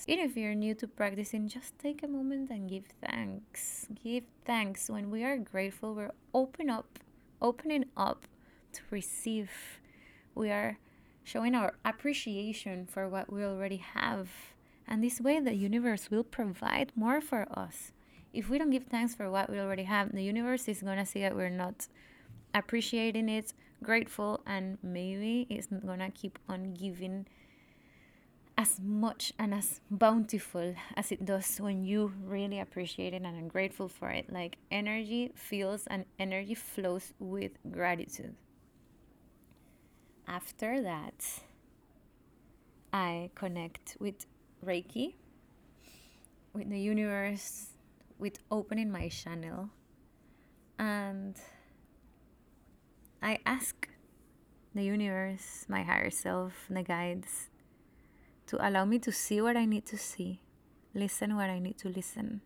Even 0.07 0.25
if 0.25 0.37
you're 0.37 0.55
new 0.55 0.75
to 0.75 0.87
practicing, 0.87 1.47
just 1.47 1.77
take 1.79 2.03
a 2.03 2.07
moment 2.07 2.49
and 2.49 2.69
give 2.69 2.85
thanks. 3.01 3.87
Give 4.03 4.23
thanks. 4.45 4.89
When 4.89 5.09
we 5.09 5.23
are 5.23 5.37
grateful, 5.37 5.95
we're 5.95 6.11
open 6.33 6.69
up 6.69 6.99
opening 7.41 7.85
up 7.95 8.25
to 8.73 8.81
receive. 8.89 9.51
We 10.35 10.49
are 10.49 10.77
showing 11.23 11.55
our 11.55 11.73
appreciation 11.83 12.85
for 12.85 13.09
what 13.09 13.31
we 13.31 13.43
already 13.43 13.77
have. 13.77 14.29
And 14.87 15.03
this 15.03 15.19
way, 15.19 15.39
the 15.39 15.55
universe 15.55 16.09
will 16.09 16.23
provide 16.23 16.91
more 16.95 17.19
for 17.19 17.45
us. 17.51 17.91
If 18.37 18.49
we 18.49 18.59
don't 18.59 18.69
give 18.69 18.83
thanks 18.83 19.15
for 19.15 19.31
what 19.31 19.49
we 19.49 19.59
already 19.59 19.85
have, 19.85 20.11
the 20.13 20.21
universe 20.21 20.67
is 20.67 20.83
going 20.83 20.99
to 20.99 21.07
see 21.07 21.21
that 21.21 21.35
we're 21.35 21.49
not 21.49 21.87
appreciating 22.53 23.29
it, 23.29 23.51
grateful, 23.81 24.41
and 24.45 24.77
maybe 24.83 25.47
it's 25.49 25.65
going 25.65 25.97
to 25.97 26.11
keep 26.11 26.37
on 26.47 26.75
giving 26.75 27.25
as 28.55 28.79
much 28.79 29.33
and 29.39 29.55
as 29.55 29.81
bountiful 29.89 30.75
as 30.95 31.11
it 31.11 31.25
does 31.25 31.57
when 31.57 31.83
you 31.83 32.13
really 32.23 32.59
appreciate 32.59 33.15
it 33.15 33.23
and 33.23 33.43
are 33.43 33.49
grateful 33.49 33.87
for 33.87 34.11
it. 34.11 34.31
Like 34.31 34.57
energy 34.69 35.31
feels 35.33 35.87
and 35.87 36.05
energy 36.19 36.53
flows 36.53 37.13
with 37.17 37.53
gratitude. 37.71 38.35
After 40.27 40.79
that, 40.83 41.25
I 42.93 43.31
connect 43.33 43.97
with 43.99 44.27
Reiki, 44.63 45.15
with 46.53 46.69
the 46.69 46.79
universe, 46.79 47.69
with 48.19 48.39
opening 48.49 48.91
my 48.91 49.09
channel, 49.09 49.69
and 50.79 51.35
I 53.21 53.39
ask 53.45 53.87
the 54.73 54.83
universe, 54.83 55.65
my 55.67 55.83
higher 55.83 56.09
self, 56.09 56.65
the 56.69 56.83
guides, 56.83 57.49
to 58.47 58.57
allow 58.65 58.85
me 58.85 58.99
to 58.99 59.11
see 59.11 59.41
what 59.41 59.57
I 59.57 59.65
need 59.65 59.85
to 59.87 59.97
see, 59.97 60.41
listen 60.93 61.35
what 61.35 61.49
I 61.49 61.59
need 61.59 61.77
to 61.79 61.89
listen, 61.89 62.41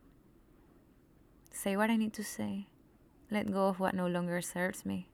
say 1.51 1.75
what 1.78 1.90
I 1.90 1.98
need 1.98 2.13
to 2.13 2.24
say, 2.24 2.68
let 3.30 3.51
go 3.51 3.68
of 3.68 3.80
what 3.80 3.94
no 3.94 4.08
longer 4.08 4.42
serves 4.42 4.86
me. 4.86 5.08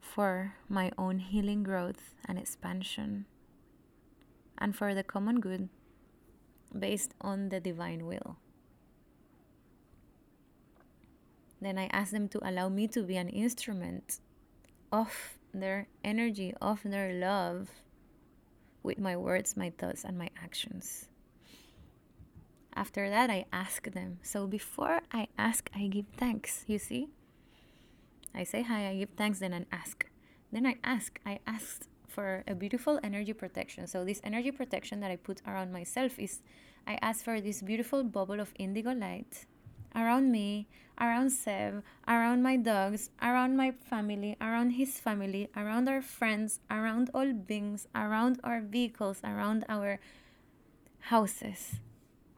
For 0.00 0.54
my 0.68 0.90
own 0.98 1.18
healing 1.18 1.62
growth 1.62 2.14
and 2.24 2.38
expansion, 2.38 3.26
and 4.56 4.74
for 4.74 4.94
the 4.94 5.04
common 5.04 5.38
good 5.38 5.68
based 6.76 7.14
on 7.20 7.48
the 7.48 7.60
divine 7.60 8.06
will. 8.06 8.36
Then 11.60 11.78
I 11.78 11.86
ask 11.92 12.12
them 12.12 12.28
to 12.28 12.48
allow 12.48 12.68
me 12.68 12.86
to 12.88 13.02
be 13.02 13.16
an 13.16 13.28
instrument 13.28 14.20
of 14.92 15.38
their 15.52 15.88
energy, 16.04 16.54
of 16.60 16.82
their 16.84 17.12
love 17.12 17.68
with 18.82 18.98
my 18.98 19.16
words, 19.16 19.56
my 19.56 19.70
thoughts, 19.70 20.04
and 20.04 20.16
my 20.16 20.30
actions. 20.40 21.08
After 22.74 23.10
that, 23.10 23.28
I 23.28 23.46
ask 23.52 23.90
them. 23.90 24.18
So 24.22 24.46
before 24.46 25.00
I 25.12 25.26
ask, 25.36 25.68
I 25.74 25.88
give 25.88 26.06
thanks. 26.16 26.64
You 26.68 26.78
see? 26.78 27.08
I 28.34 28.44
say 28.44 28.62
hi, 28.62 28.88
I 28.88 28.96
give 28.96 29.10
thanks, 29.16 29.40
then 29.40 29.52
I 29.52 29.64
ask. 29.72 30.06
Then 30.52 30.64
I 30.64 30.76
ask. 30.84 31.18
I 31.26 31.40
ask 31.46 31.88
for 32.18 32.42
a 32.48 32.54
beautiful 32.56 32.98
energy 33.04 33.32
protection. 33.32 33.86
So 33.86 34.04
this 34.04 34.20
energy 34.24 34.50
protection 34.50 34.98
that 35.06 35.10
I 35.12 35.14
put 35.14 35.40
around 35.46 35.70
myself 35.72 36.18
is 36.18 36.42
I 36.84 36.98
ask 37.00 37.22
for 37.24 37.40
this 37.40 37.62
beautiful 37.62 38.02
bubble 38.02 38.40
of 38.40 38.52
indigo 38.58 38.90
light 38.90 39.46
around 39.94 40.32
me, 40.32 40.66
around 41.00 41.30
Seb, 41.30 41.84
around 42.08 42.42
my 42.42 42.56
dogs, 42.56 43.10
around 43.22 43.56
my 43.56 43.70
family, 43.70 44.36
around 44.40 44.70
his 44.70 44.98
family, 44.98 45.48
around 45.56 45.88
our 45.88 46.02
friends, 46.02 46.58
around 46.68 47.08
all 47.14 47.32
beings, 47.32 47.86
around 47.94 48.40
our 48.42 48.62
vehicles, 48.62 49.20
around 49.22 49.64
our 49.68 50.00
houses. 51.14 51.78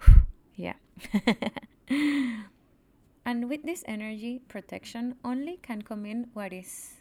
yeah. 0.56 0.76
and 3.24 3.48
with 3.48 3.62
this 3.62 3.82
energy 3.86 4.42
protection, 4.46 5.16
only 5.24 5.56
can 5.62 5.80
come 5.80 6.04
in 6.04 6.28
what 6.34 6.52
is 6.52 6.99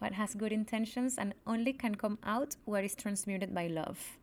what 0.00 0.12
has 0.12 0.34
good 0.34 0.52
intentions 0.52 1.16
and 1.16 1.34
only 1.46 1.72
can 1.72 1.94
come 1.94 2.18
out 2.24 2.56
what 2.64 2.82
is 2.82 2.94
transmuted 2.94 3.54
by 3.54 3.66
love. 3.68 4.18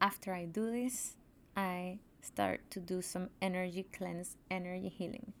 After 0.00 0.32
I 0.32 0.46
do 0.46 0.70
this, 0.70 1.16
I 1.56 1.98
start 2.22 2.60
to 2.70 2.80
do 2.80 3.02
some 3.02 3.28
energy 3.42 3.86
cleanse, 3.92 4.36
energy 4.50 4.88
healing. 4.88 5.32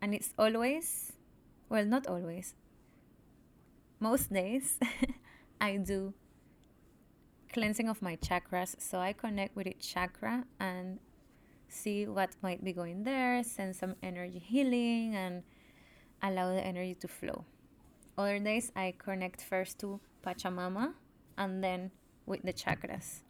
And 0.00 0.14
it's 0.14 0.32
always, 0.38 1.12
well, 1.70 1.86
not 1.86 2.06
always, 2.06 2.54
most 3.98 4.30
days 4.32 4.78
I 5.60 5.78
do 5.78 6.12
cleansing 7.54 7.88
of 7.88 8.02
my 8.02 8.16
chakras. 8.16 8.76
So 8.78 8.98
I 8.98 9.14
connect 9.14 9.56
with 9.56 9.66
each 9.66 9.94
chakra 9.94 10.44
and 10.60 10.98
see 11.68 12.06
what 12.06 12.30
might 12.42 12.62
be 12.62 12.74
going 12.74 13.04
there, 13.04 13.42
send 13.42 13.74
some 13.74 13.96
energy 14.02 14.38
healing, 14.38 15.14
and 15.14 15.42
allow 16.22 16.52
the 16.52 16.60
energy 16.60 16.94
to 16.96 17.08
flow. 17.08 17.44
Other 18.16 18.38
days, 18.38 18.70
I 18.76 18.94
connect 18.96 19.42
first 19.42 19.78
to 19.80 20.00
Pachamama 20.24 20.94
and 21.36 21.62
then 21.62 21.90
with 22.26 22.42
the 22.42 22.52
chakras. 22.52 23.22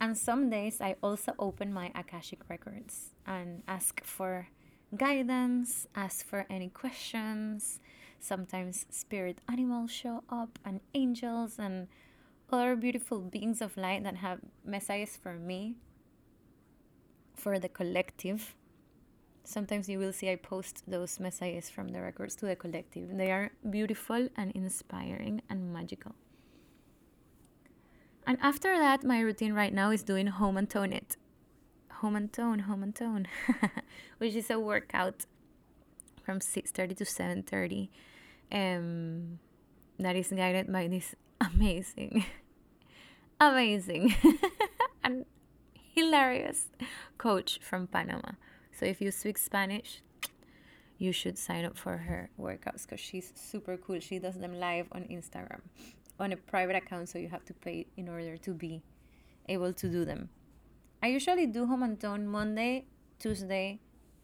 And 0.00 0.18
some 0.18 0.50
days, 0.50 0.80
I 0.80 0.96
also 1.02 1.32
open 1.38 1.72
my 1.72 1.92
Akashic 1.94 2.48
records 2.48 3.14
and 3.26 3.62
ask 3.68 4.04
for 4.04 4.48
guidance, 4.96 5.86
ask 5.94 6.26
for 6.26 6.44
any 6.50 6.68
questions. 6.68 7.80
Sometimes 8.18 8.86
spirit 8.90 9.38
animals 9.48 9.90
show 9.90 10.22
up, 10.28 10.58
and 10.64 10.80
angels, 10.94 11.58
and 11.58 11.88
other 12.50 12.76
beautiful 12.76 13.20
beings 13.20 13.62
of 13.62 13.76
light 13.76 14.04
that 14.04 14.16
have 14.16 14.40
messages 14.64 15.16
for 15.16 15.34
me, 15.34 15.76
for 17.34 17.58
the 17.58 17.68
collective. 17.68 18.54
Sometimes 19.44 19.88
you 19.88 19.98
will 19.98 20.12
see 20.12 20.30
I 20.30 20.36
post 20.36 20.84
those 20.86 21.18
messages 21.18 21.68
from 21.68 21.88
the 21.88 22.00
records 22.00 22.36
to 22.36 22.46
the 22.46 22.56
collective. 22.56 23.16
They 23.16 23.30
are 23.30 23.50
beautiful 23.68 24.28
and 24.36 24.52
inspiring 24.52 25.42
and 25.50 25.72
magical. 25.72 26.14
And 28.26 28.38
after 28.40 28.78
that, 28.78 29.02
my 29.02 29.20
routine 29.20 29.52
right 29.52 29.74
now 29.74 29.90
is 29.90 30.02
doing 30.02 30.28
home 30.28 30.56
and 30.56 30.70
tone 30.70 30.92
it. 30.92 31.16
Home 32.00 32.14
and 32.16 32.32
tone, 32.32 32.60
home 32.60 32.82
and 32.82 32.94
tone, 32.94 33.26
which 34.18 34.34
is 34.34 34.50
a 34.50 34.60
workout 34.60 35.26
from 36.24 36.38
6.30 36.38 36.96
to 36.96 37.04
7.30 37.04 37.88
um, 38.52 39.38
that 39.98 40.14
is 40.14 40.28
guided 40.28 40.72
by 40.72 40.86
this 40.86 41.14
amazing 41.40 42.24
amazing 43.42 44.14
and 45.04 45.24
hilarious 45.94 46.68
coach 47.18 47.58
from 47.60 47.88
Panama. 47.88 48.32
So 48.82 48.86
if 48.86 49.00
you 49.00 49.12
speak 49.12 49.38
Spanish, 49.38 50.02
you 50.98 51.12
should 51.12 51.38
sign 51.38 51.64
up 51.64 51.78
for 51.78 51.98
her 51.98 52.30
workouts 52.36 52.82
because 52.82 52.98
she's 52.98 53.32
super 53.36 53.76
cool. 53.76 54.00
She 54.00 54.18
does 54.18 54.34
them 54.34 54.58
live 54.58 54.88
on 54.90 55.02
Instagram 55.04 55.60
on 56.18 56.32
a 56.32 56.36
private 56.36 56.74
account, 56.74 57.08
so 57.08 57.20
you 57.20 57.28
have 57.28 57.44
to 57.44 57.54
pay 57.54 57.86
in 57.96 58.08
order 58.08 58.36
to 58.38 58.52
be 58.52 58.82
able 59.48 59.72
to 59.72 59.88
do 59.88 60.04
them. 60.04 60.30
I 61.00 61.06
usually 61.14 61.46
do 61.46 61.64
home 61.64 61.84
and 61.84 62.00
tone 62.00 62.26
Monday, 62.26 62.86
Tuesday, 63.20 63.78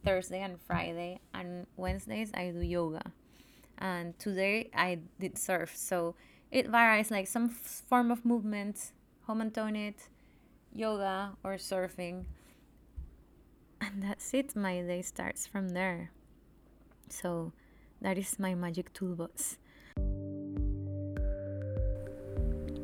Thursday, 0.05 0.41
and 0.41 0.61
Friday, 0.61 1.21
and 1.33 1.69
Wednesdays 1.77 2.33
I 2.35 2.51
do 2.51 2.61
yoga. 2.61 3.13
And 3.79 4.19
today 4.19 4.71
I 4.75 4.99
did 5.21 5.39
surf, 5.39 5.77
so 5.77 6.17
it 6.51 6.69
varies 6.69 7.13
like 7.13 7.29
some 7.29 7.49
form 7.49 8.11
of 8.11 8.25
movement 8.25 8.91
home 9.25 9.41
and 9.41 9.55
tone 9.55 9.77
it, 9.77 10.09
yoga, 10.75 11.37
or 11.45 11.59
surfing. 11.59 12.25
And 13.89 14.03
that's 14.09 14.35
it. 14.35 14.55
My 14.55 14.81
day 14.83 15.03
starts 15.03 15.47
from 15.47 15.71
there. 15.71 16.11
So 17.09 17.53
that 18.01 18.19
is 18.19 18.39
my 18.39 18.55
magic 18.55 18.93
toolbox. 18.93 19.59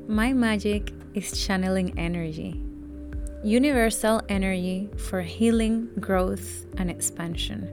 My 0.06 0.32
magic 0.32 0.92
is 1.14 1.46
channeling 1.46 1.98
energy, 1.98 2.62
universal 3.42 4.20
energy 4.28 4.90
for 4.96 5.22
healing, 5.22 5.88
growth, 5.98 6.66
and 6.76 6.90
expansion. 6.90 7.70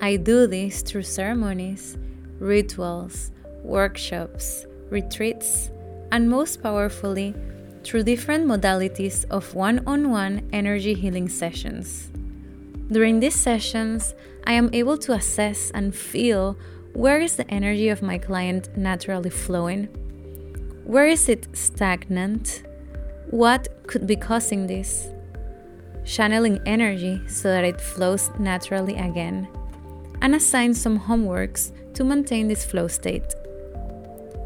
I 0.00 0.16
do 0.16 0.46
this 0.46 0.82
through 0.82 1.04
ceremonies, 1.04 1.96
rituals, 2.38 3.30
workshops, 3.62 4.66
retreats, 4.90 5.70
and 6.12 6.28
most 6.28 6.62
powerfully, 6.62 7.34
through 7.86 8.02
different 8.02 8.44
modalities 8.44 9.24
of 9.30 9.54
one 9.54 9.80
on 9.86 10.10
one 10.10 10.42
energy 10.52 10.92
healing 10.92 11.28
sessions. 11.28 12.10
During 12.90 13.20
these 13.20 13.36
sessions, 13.36 14.12
I 14.44 14.54
am 14.54 14.70
able 14.72 14.98
to 14.98 15.12
assess 15.12 15.70
and 15.70 15.94
feel 15.94 16.58
where 16.94 17.20
is 17.20 17.36
the 17.36 17.48
energy 17.48 17.88
of 17.88 18.02
my 18.02 18.18
client 18.18 18.76
naturally 18.76 19.30
flowing? 19.30 19.84
Where 20.84 21.06
is 21.06 21.28
it 21.28 21.46
stagnant? 21.52 22.64
What 23.30 23.86
could 23.86 24.06
be 24.06 24.16
causing 24.16 24.66
this? 24.66 25.08
Channeling 26.04 26.60
energy 26.66 27.22
so 27.28 27.48
that 27.48 27.64
it 27.64 27.80
flows 27.80 28.30
naturally 28.38 28.96
again, 28.96 29.46
and 30.22 30.34
assign 30.34 30.74
some 30.74 30.98
homeworks 30.98 31.70
to 31.94 32.02
maintain 32.02 32.48
this 32.48 32.64
flow 32.64 32.88
state. 32.88 33.34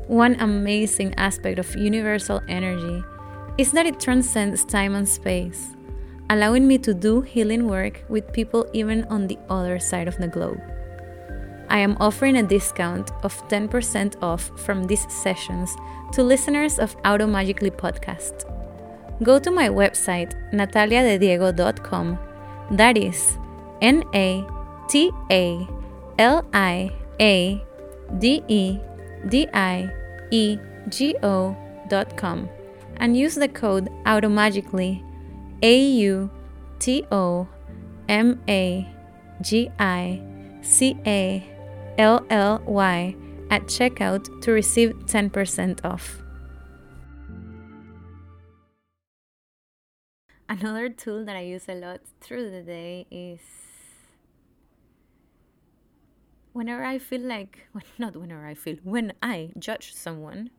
One 0.09 0.35
amazing 0.41 1.14
aspect 1.14 1.59
of 1.59 1.77
universal 1.77 2.43
energy 2.49 3.03
is 3.61 3.73
that 3.73 3.85
it 3.85 4.01
transcends 4.01 4.64
time 4.64 4.94
and 4.94 5.07
space, 5.07 5.77
allowing 6.31 6.66
me 6.66 6.79
to 6.79 6.94
do 6.94 7.20
healing 7.20 7.68
work 7.68 8.03
with 8.09 8.33
people 8.33 8.66
even 8.73 9.05
on 9.11 9.27
the 9.27 9.38
other 9.51 9.79
side 9.79 10.09
of 10.09 10.16
the 10.16 10.27
globe. 10.27 10.59
I 11.68 11.81
am 11.81 11.99
offering 12.01 12.38
a 12.38 12.42
discount 12.42 13.11
of 13.23 13.37
10% 13.49 14.16
off 14.23 14.51
from 14.59 14.85
these 14.85 15.05
sessions 15.12 15.77
to 16.12 16.23
listeners 16.23 16.79
of 16.79 16.96
Automagically 17.03 17.70
podcast. 17.70 18.46
Go 19.23 19.38
to 19.38 19.51
my 19.51 19.68
website, 19.68 20.33
nataliadediego.com. 20.55 22.18
That 22.70 22.96
is 22.96 23.37
N 23.83 24.05
A 24.14 24.42
T 24.88 25.11
A 25.31 25.68
L 26.18 26.46
I 26.55 26.90
A 27.20 27.62
D 28.18 28.42
E 28.49 28.79
D 29.29 29.46
I 29.53 29.90
ego.com 30.31 32.49
and 33.01 33.17
use 33.17 33.35
the 33.35 33.49
code 33.49 33.89
automagically 34.05 35.03
A 35.63 35.77
U 36.07 36.31
T 36.79 37.05
O 37.11 37.49
M 38.09 38.41
A 38.49 38.87
G 39.41 39.71
I 39.81 40.23
C 40.63 40.97
A 41.07 41.45
L 41.99 42.25
L 42.31 42.63
Y 42.67 43.17
at 43.51 43.65
checkout 43.65 44.41
to 44.43 44.53
receive 44.53 44.93
10% 45.07 45.85
off. 45.85 46.23
Another 50.49 50.89
tool 50.89 51.25
that 51.25 51.37
I 51.37 51.41
use 51.43 51.69
a 51.69 51.75
lot 51.75 52.01
through 52.21 52.51
the 52.51 52.63
day 52.63 53.07
is 53.11 53.41
whenever 56.53 56.85
I 56.85 56.99
feel 56.99 57.21
like, 57.21 57.67
well, 57.75 57.85
not 57.99 58.17
whenever 58.17 58.47
I 58.47 58.55
feel, 58.55 58.77
when 58.83 59.13
I 59.23 59.51
judge 59.59 59.95
someone, 59.95 60.51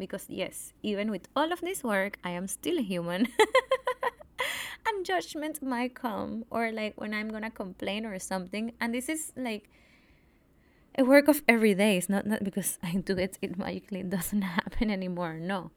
because 0.00 0.26
yes, 0.28 0.72
even 0.82 1.10
with 1.12 1.28
all 1.36 1.52
of 1.52 1.60
this 1.60 1.84
work, 1.84 2.18
I 2.24 2.30
am 2.30 2.48
still 2.48 2.82
human. 2.82 3.28
and 4.86 5.06
judgment 5.06 5.62
might 5.62 5.94
come, 5.94 6.44
or 6.50 6.72
like 6.72 7.00
when 7.00 7.14
I'm 7.14 7.28
gonna 7.28 7.50
complain 7.50 8.04
or 8.04 8.18
something. 8.18 8.72
And 8.80 8.92
this 8.92 9.08
is 9.08 9.32
like 9.36 9.70
a 10.98 11.04
work 11.04 11.28
of 11.28 11.42
every 11.46 11.74
day. 11.74 11.96
It's 11.96 12.08
not, 12.08 12.26
not 12.26 12.42
because 12.42 12.78
I 12.82 12.96
do 12.96 13.16
it, 13.16 13.38
it 13.40 13.56
magically 13.56 14.02
doesn't 14.02 14.42
happen 14.58 14.90
anymore. 14.90 15.34
No. 15.34 15.70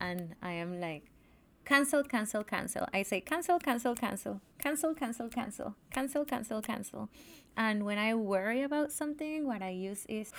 And 0.00 0.34
I 0.42 0.52
am 0.52 0.80
like, 0.80 1.04
cancel, 1.64 2.02
cancel, 2.02 2.44
cancel. 2.44 2.86
I 2.92 3.02
say 3.02 3.20
cancel, 3.20 3.58
cancel, 3.58 3.94
cancel, 3.94 4.40
cancel, 4.58 4.94
cancel, 4.94 5.28
cancel, 5.28 5.74
cancel, 5.90 6.24
cancel, 6.24 6.62
cancel. 6.62 7.08
And 7.56 7.84
when 7.84 7.98
I 7.98 8.14
worry 8.14 8.62
about 8.62 8.92
something, 8.92 9.46
what 9.46 9.62
I 9.62 9.70
use 9.70 10.04
is, 10.08 10.32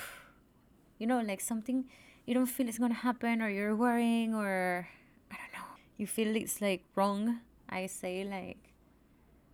you 0.99 1.07
know, 1.07 1.21
like 1.21 1.41
something 1.41 1.85
you 2.27 2.35
don't 2.35 2.45
feel 2.45 2.67
it's 2.67 2.77
gonna 2.77 2.93
happen, 2.93 3.41
or 3.41 3.49
you're 3.49 3.75
worrying, 3.75 4.35
or 4.35 4.87
I 5.31 5.35
don't 5.35 5.53
know, 5.53 5.67
you 5.97 6.05
feel 6.05 6.35
it's 6.35 6.61
like 6.61 6.83
wrong. 6.93 7.39
I 7.67 7.87
say, 7.87 8.23
like, 8.23 8.59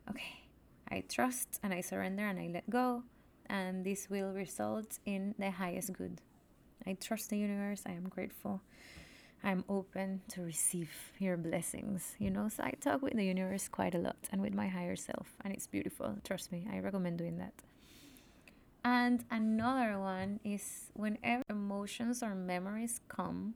okay, 0.09 0.43
I 0.91 1.05
trust 1.07 1.59
and 1.63 1.73
I 1.73 1.79
surrender 1.79 2.27
and 2.27 2.37
I 2.37 2.49
let 2.51 2.69
go, 2.69 3.03
and 3.47 3.85
this 3.85 4.09
will 4.09 4.33
result 4.33 4.99
in 5.05 5.35
the 5.39 5.51
highest 5.51 5.93
good. 5.93 6.19
I 6.85 6.97
trust 6.99 7.29
the 7.29 7.37
universe, 7.37 7.83
I 7.85 7.91
am 7.91 8.09
grateful 8.09 8.61
I'm 9.43 9.65
open 9.67 10.21
to 10.29 10.41
receive 10.41 10.89
your 11.19 11.35
blessings, 11.35 12.15
you 12.17 12.29
know. 12.29 12.47
So 12.47 12.63
I 12.63 12.71
talk 12.79 13.01
with 13.01 13.13
the 13.13 13.25
universe 13.25 13.67
quite 13.67 13.93
a 13.93 13.97
lot 13.97 14.15
and 14.31 14.41
with 14.41 14.53
my 14.53 14.69
higher 14.69 14.95
self, 14.95 15.33
and 15.43 15.53
it's 15.53 15.67
beautiful. 15.67 16.15
Trust 16.23 16.51
me, 16.51 16.65
I 16.71 16.79
recommend 16.79 17.17
doing 17.17 17.37
that. 17.39 17.53
And 18.83 19.23
another 19.31 19.99
one 19.99 20.39
is 20.43 20.91
whenever 20.93 21.43
emotions 21.49 22.21
or 22.21 22.35
memories 22.35 22.99
come, 23.07 23.55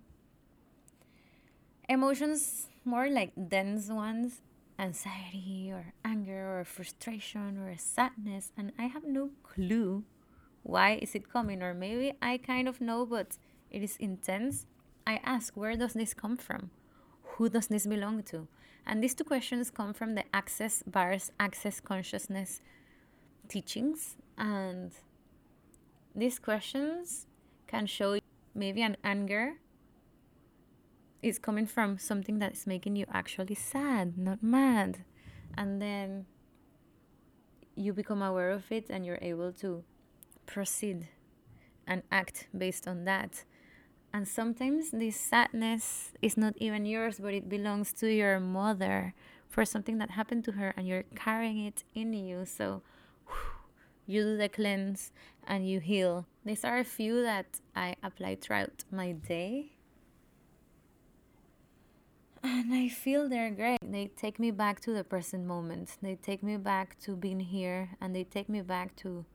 emotions 1.89 2.67
more 2.85 3.09
like 3.09 3.33
dense 3.49 3.89
ones, 3.89 4.41
anxiety 4.79 5.71
or 5.73 5.93
anger 6.05 6.59
or 6.59 6.63
frustration 6.63 7.57
or 7.57 7.75
sadness, 7.77 8.51
and 8.57 8.71
I 8.79 8.85
have 8.85 9.03
no 9.03 9.31
clue 9.43 10.03
why 10.67 10.99
is 11.01 11.15
it 11.15 11.31
coming, 11.31 11.63
or 11.63 11.73
maybe 11.73 12.13
I 12.21 12.37
kind 12.37 12.67
of 12.67 12.81
know, 12.81 13.05
but 13.05 13.37
it 13.71 13.81
is 13.81 13.95
intense 13.97 14.65
I 15.07 15.21
ask, 15.23 15.55
where 15.55 15.77
does 15.77 15.93
this 15.93 16.13
come 16.13 16.35
from? 16.35 16.71
Who 17.23 17.47
does 17.47 17.67
this 17.67 17.87
belong 17.87 18.23
to? 18.23 18.49
And 18.85 19.01
these 19.01 19.15
two 19.15 19.23
questions 19.23 19.71
come 19.71 19.93
from 19.93 20.15
the 20.15 20.25
Access 20.33 20.83
Bars 20.85 21.31
Access 21.39 21.79
Consciousness 21.79 22.61
teachings. 23.47 24.17
And 24.37 24.91
these 26.17 26.39
questions 26.39 27.27
can 27.67 27.85
show 27.85 28.19
maybe 28.55 28.81
an 28.81 28.97
anger 29.03 29.53
is 31.21 31.37
coming 31.37 31.67
from 31.67 31.97
something 31.97 32.39
that 32.39 32.53
is 32.53 32.65
making 32.65 32.95
you 32.95 33.05
actually 33.13 33.55
sad, 33.55 34.17
not 34.17 34.41
mad. 34.41 35.05
and 35.57 35.81
then 35.81 36.25
you 37.75 37.93
become 37.93 38.21
aware 38.21 38.51
of 38.51 38.71
it 38.71 38.85
and 38.89 39.05
you're 39.05 39.19
able 39.21 39.51
to 39.51 39.83
proceed 40.45 41.07
and 41.85 42.03
act 42.11 42.47
based 42.55 42.87
on 42.87 43.05
that. 43.05 43.43
And 44.13 44.27
sometimes 44.27 44.91
this 44.91 45.15
sadness 45.15 46.11
is 46.21 46.37
not 46.37 46.53
even 46.57 46.85
yours, 46.85 47.19
but 47.19 47.33
it 47.33 47.49
belongs 47.49 47.93
to 47.93 48.11
your 48.11 48.39
mother 48.39 49.13
for 49.47 49.63
something 49.65 49.97
that 49.99 50.11
happened 50.11 50.43
to 50.45 50.53
her, 50.53 50.73
and 50.75 50.87
you're 50.87 51.05
carrying 51.15 51.59
it 51.65 51.83
in 51.93 52.13
you. 52.13 52.45
So 52.45 52.81
you 54.07 54.23
do 54.23 54.37
the 54.37 54.49
cleanse 54.49 55.11
and 55.45 55.69
you 55.69 55.79
heal. 55.79 56.25
These 56.45 56.63
are 56.63 56.79
a 56.79 56.83
few 56.83 57.21
that 57.23 57.59
I 57.75 57.95
apply 58.01 58.37
throughout 58.41 58.85
my 58.91 59.11
day. 59.11 59.73
And 62.41 62.73
I 62.73 62.87
feel 62.87 63.27
they're 63.27 63.51
great. 63.51 63.79
They 63.81 64.07
take 64.15 64.39
me 64.39 64.51
back 64.51 64.79
to 64.81 64.93
the 64.93 65.03
present 65.03 65.45
moment. 65.45 65.97
They 66.01 66.15
take 66.15 66.41
me 66.41 66.55
back 66.55 66.97
to 67.01 67.15
being 67.15 67.41
here 67.41 67.89
and 67.99 68.15
they 68.15 68.23
take 68.23 68.47
me 68.47 68.61
back 68.61 68.95
to 68.97 69.25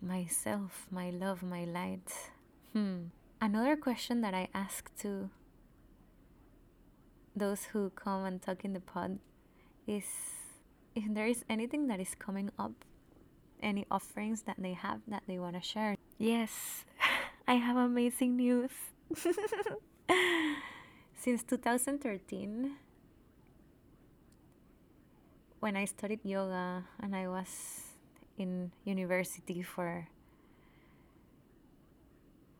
myself, 0.00 0.86
my 0.90 1.10
love, 1.10 1.42
my 1.42 1.64
light. 1.64 2.12
Hmm. 2.72 3.10
Another 3.40 3.76
question 3.76 4.20
that 4.20 4.34
I 4.34 4.48
ask 4.54 4.90
to 4.98 5.30
those 7.34 7.64
who 7.72 7.90
come 7.90 8.24
and 8.24 8.40
talk 8.40 8.64
in 8.64 8.72
the 8.72 8.80
pod 8.80 9.18
is 9.86 10.04
if 10.94 11.04
there 11.14 11.26
is 11.26 11.44
anything 11.48 11.86
that 11.88 12.00
is 12.00 12.14
coming 12.14 12.50
up, 12.58 12.84
any 13.62 13.86
offerings 13.90 14.42
that 14.42 14.56
they 14.58 14.72
have 14.72 15.00
that 15.08 15.22
they 15.26 15.38
want 15.38 15.54
to 15.54 15.62
share. 15.62 15.96
Yes, 16.18 16.84
I 17.48 17.54
have 17.54 17.76
amazing 17.76 18.36
news. 18.36 18.70
Since 21.16 21.42
2013, 21.44 22.76
when 25.60 25.76
I 25.76 25.84
studied 25.84 26.20
yoga 26.24 26.84
and 27.02 27.16
I 27.16 27.28
was 27.28 27.82
in 28.36 28.70
university 28.84 29.62
for 29.62 30.08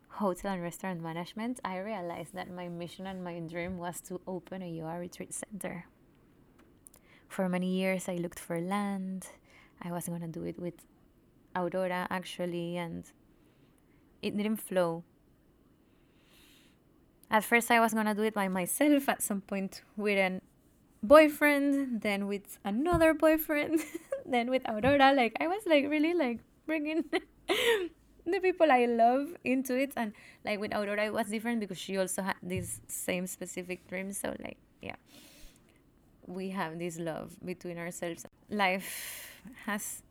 hotel 0.08 0.52
and 0.52 0.62
restaurant 0.62 1.00
management, 1.00 1.60
I 1.64 1.78
realized 1.78 2.34
that 2.34 2.50
my 2.50 2.68
mission 2.68 3.06
and 3.06 3.22
my 3.22 3.38
dream 3.38 3.78
was 3.78 4.00
to 4.08 4.20
open 4.26 4.62
a 4.62 4.68
yoga 4.68 4.98
retreat 4.98 5.32
center. 5.32 5.86
For 7.28 7.48
many 7.48 7.70
years, 7.70 8.08
I 8.08 8.16
looked 8.16 8.40
for 8.40 8.60
land. 8.60 9.28
I 9.82 9.90
wasn't 9.92 10.18
going 10.18 10.32
to 10.32 10.38
do 10.38 10.44
it 10.46 10.58
with 10.58 10.74
Aurora 11.54 12.06
actually, 12.10 12.76
and 12.76 13.04
it 14.22 14.36
didn't 14.36 14.56
flow. 14.56 15.04
At 17.30 17.44
first, 17.44 17.70
I 17.70 17.80
was 17.80 17.92
going 17.92 18.06
to 18.06 18.14
do 18.14 18.22
it 18.22 18.34
by 18.34 18.48
myself 18.48 19.08
at 19.08 19.22
some 19.22 19.42
point 19.42 19.82
with 19.96 20.18
an 20.18 20.40
boyfriend, 21.02 22.00
then 22.02 22.26
with 22.26 22.58
another 22.64 23.14
boyfriend, 23.14 23.80
then 24.26 24.50
with 24.50 24.62
Aurora. 24.68 25.12
Like 25.12 25.36
I 25.40 25.46
was 25.46 25.62
like 25.66 25.88
really 25.88 26.14
like 26.14 26.40
bringing 26.66 27.04
the 27.10 28.40
people 28.40 28.70
I 28.70 28.86
love 28.86 29.28
into 29.44 29.76
it, 29.76 29.92
and 29.96 30.12
like 30.44 30.60
with 30.60 30.74
Aurora, 30.74 31.06
it 31.06 31.12
was 31.12 31.28
different 31.28 31.60
because 31.60 31.78
she 31.78 31.96
also 31.98 32.22
had 32.22 32.36
these 32.42 32.80
same 32.88 33.26
specific 33.26 33.86
dreams. 33.88 34.18
So 34.18 34.34
like 34.42 34.58
yeah, 34.82 34.96
we 36.26 36.50
have 36.50 36.78
this 36.78 36.98
love 36.98 37.36
between 37.44 37.78
ourselves. 37.78 38.26
Life 38.50 39.37
has 39.66 40.02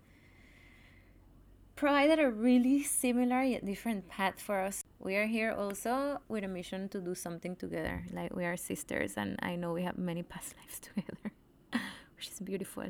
provided 1.78 2.19
a 2.19 2.30
really 2.30 2.84
similar 2.84 3.43
yet 3.43 3.65
different 3.65 4.10
path 4.10 4.41
for 4.41 4.60
us. 4.60 4.84
We 5.00 5.15
are 5.15 5.28
here 5.28 5.52
also 5.52 6.19
with 6.28 6.43
a 6.43 6.47
mission 6.47 6.89
to 6.89 7.00
do 7.00 7.13
something 7.15 7.56
together. 7.56 8.04
Like 8.12 8.36
we 8.36 8.45
are 8.45 8.58
sisters, 8.58 9.13
and 9.15 9.38
I 9.41 9.56
know 9.56 9.73
we 9.73 9.84
have 9.84 9.97
many 9.97 10.23
past 10.23 10.56
lives 10.60 10.80
together, 10.80 11.32
which 12.15 12.30
is 12.30 12.39
beautiful. 12.39 12.86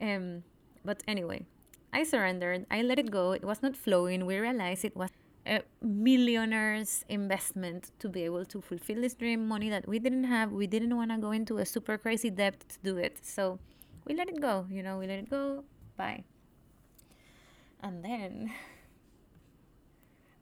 Um, 0.00 0.44
but 0.84 1.02
anyway, 1.08 1.44
I 1.92 2.04
surrendered. 2.04 2.66
I 2.70 2.82
let 2.82 2.98
it 2.98 3.10
go. 3.10 3.32
It 3.32 3.44
was 3.44 3.62
not 3.62 3.76
flowing. 3.76 4.24
We 4.26 4.38
realized 4.38 4.84
it 4.84 4.96
was 4.96 5.10
a 5.44 5.62
millionaire's 5.82 7.04
investment 7.08 7.90
to 7.98 8.08
be 8.08 8.22
able 8.24 8.44
to 8.44 8.60
fulfill 8.60 9.00
this 9.00 9.14
dream. 9.14 9.48
Money 9.48 9.70
that 9.70 9.88
we 9.88 9.98
didn't 9.98 10.24
have. 10.24 10.52
We 10.52 10.68
didn't 10.68 10.96
want 10.96 11.10
to 11.10 11.18
go 11.18 11.32
into 11.32 11.58
a 11.58 11.66
super 11.66 11.98
crazy 11.98 12.30
debt 12.30 12.60
to 12.68 12.78
do 12.84 12.96
it. 12.96 13.18
So 13.22 13.58
we 14.06 14.14
let 14.14 14.28
it 14.28 14.40
go. 14.40 14.66
You 14.70 14.84
know, 14.84 14.98
we 14.98 15.06
let 15.08 15.18
it 15.18 15.28
go. 15.28 15.64
And 17.82 18.04
then, 18.04 18.52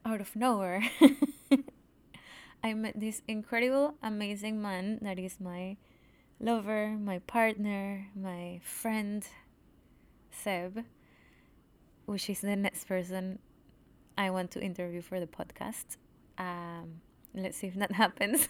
out 0.05 0.21
of 0.21 0.35
nowhere, 0.37 0.83
I 2.63 2.75
met 2.75 2.99
this 2.99 3.23
incredible, 3.29 3.95
amazing 4.03 4.61
man 4.61 4.99
that 5.03 5.19
is 5.19 5.41
my 5.41 5.77
lover, 6.41 6.97
my 7.01 7.19
partner, 7.21 8.09
my 8.15 8.61
friend, 8.63 9.27
Seb, 10.31 10.85
which 12.07 12.31
is 12.31 12.41
the 12.41 12.57
next 12.57 12.85
person 12.87 13.39
I 14.17 14.31
want 14.31 14.51
to 14.53 14.61
interview 14.61 15.03
for 15.03 15.21
the 15.21 15.27
podcast. 15.27 15.97
Um, 16.39 17.01
let's 17.35 17.59
see 17.59 17.69
if 17.69 17.75
that 17.75 17.93
happens. 18.05 18.49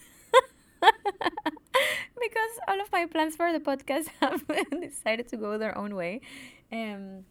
All 2.79 2.85
of 2.85 2.93
my 2.93 3.07
plans 3.07 3.35
for 3.35 3.53
the 3.53 3.59
podcast 3.59 4.07
have 4.21 4.45
decided 4.81 5.29
to 5.29 5.37
go 5.37 5.59
their 5.59 5.77
own 5.77 5.95
way. 5.97 6.21
Um, 6.73 7.25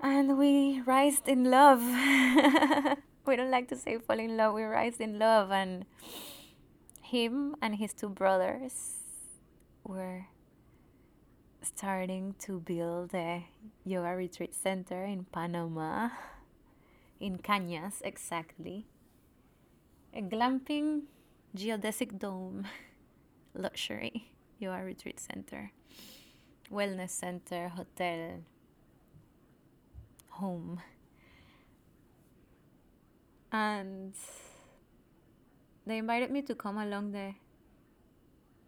and 0.00 0.38
we 0.38 0.80
rised 0.80 1.28
in 1.28 1.44
love. 1.44 1.80
we 3.26 3.36
don't 3.36 3.50
like 3.50 3.68
to 3.68 3.76
say 3.76 3.98
fall 3.98 4.18
in 4.18 4.36
love, 4.36 4.54
we 4.54 4.64
rise 4.64 4.98
in 4.98 5.18
love. 5.18 5.52
And 5.52 5.84
him 7.02 7.54
and 7.62 7.76
his 7.76 7.92
two 7.92 8.08
brothers 8.08 8.94
were 9.84 10.26
starting 11.62 12.34
to 12.40 12.60
build 12.60 13.14
a 13.14 13.46
yoga 13.84 14.16
retreat 14.16 14.54
center 14.54 15.04
in 15.04 15.26
Panama, 15.26 16.08
in 17.20 17.38
Cañas 17.38 18.02
exactly. 18.02 18.86
A 20.12 20.22
glamping 20.22 21.02
geodesic 21.54 22.18
dome 22.18 22.66
luxury 23.54 24.30
yoga 24.60 24.84
retreat 24.84 25.18
center, 25.18 25.72
wellness 26.70 27.10
center, 27.10 27.68
hotel, 27.68 28.40
home. 30.28 30.80
And 33.50 34.14
they 35.86 35.98
invited 35.98 36.30
me 36.30 36.42
to 36.42 36.54
come 36.54 36.76
along 36.78 37.12
the 37.12 37.34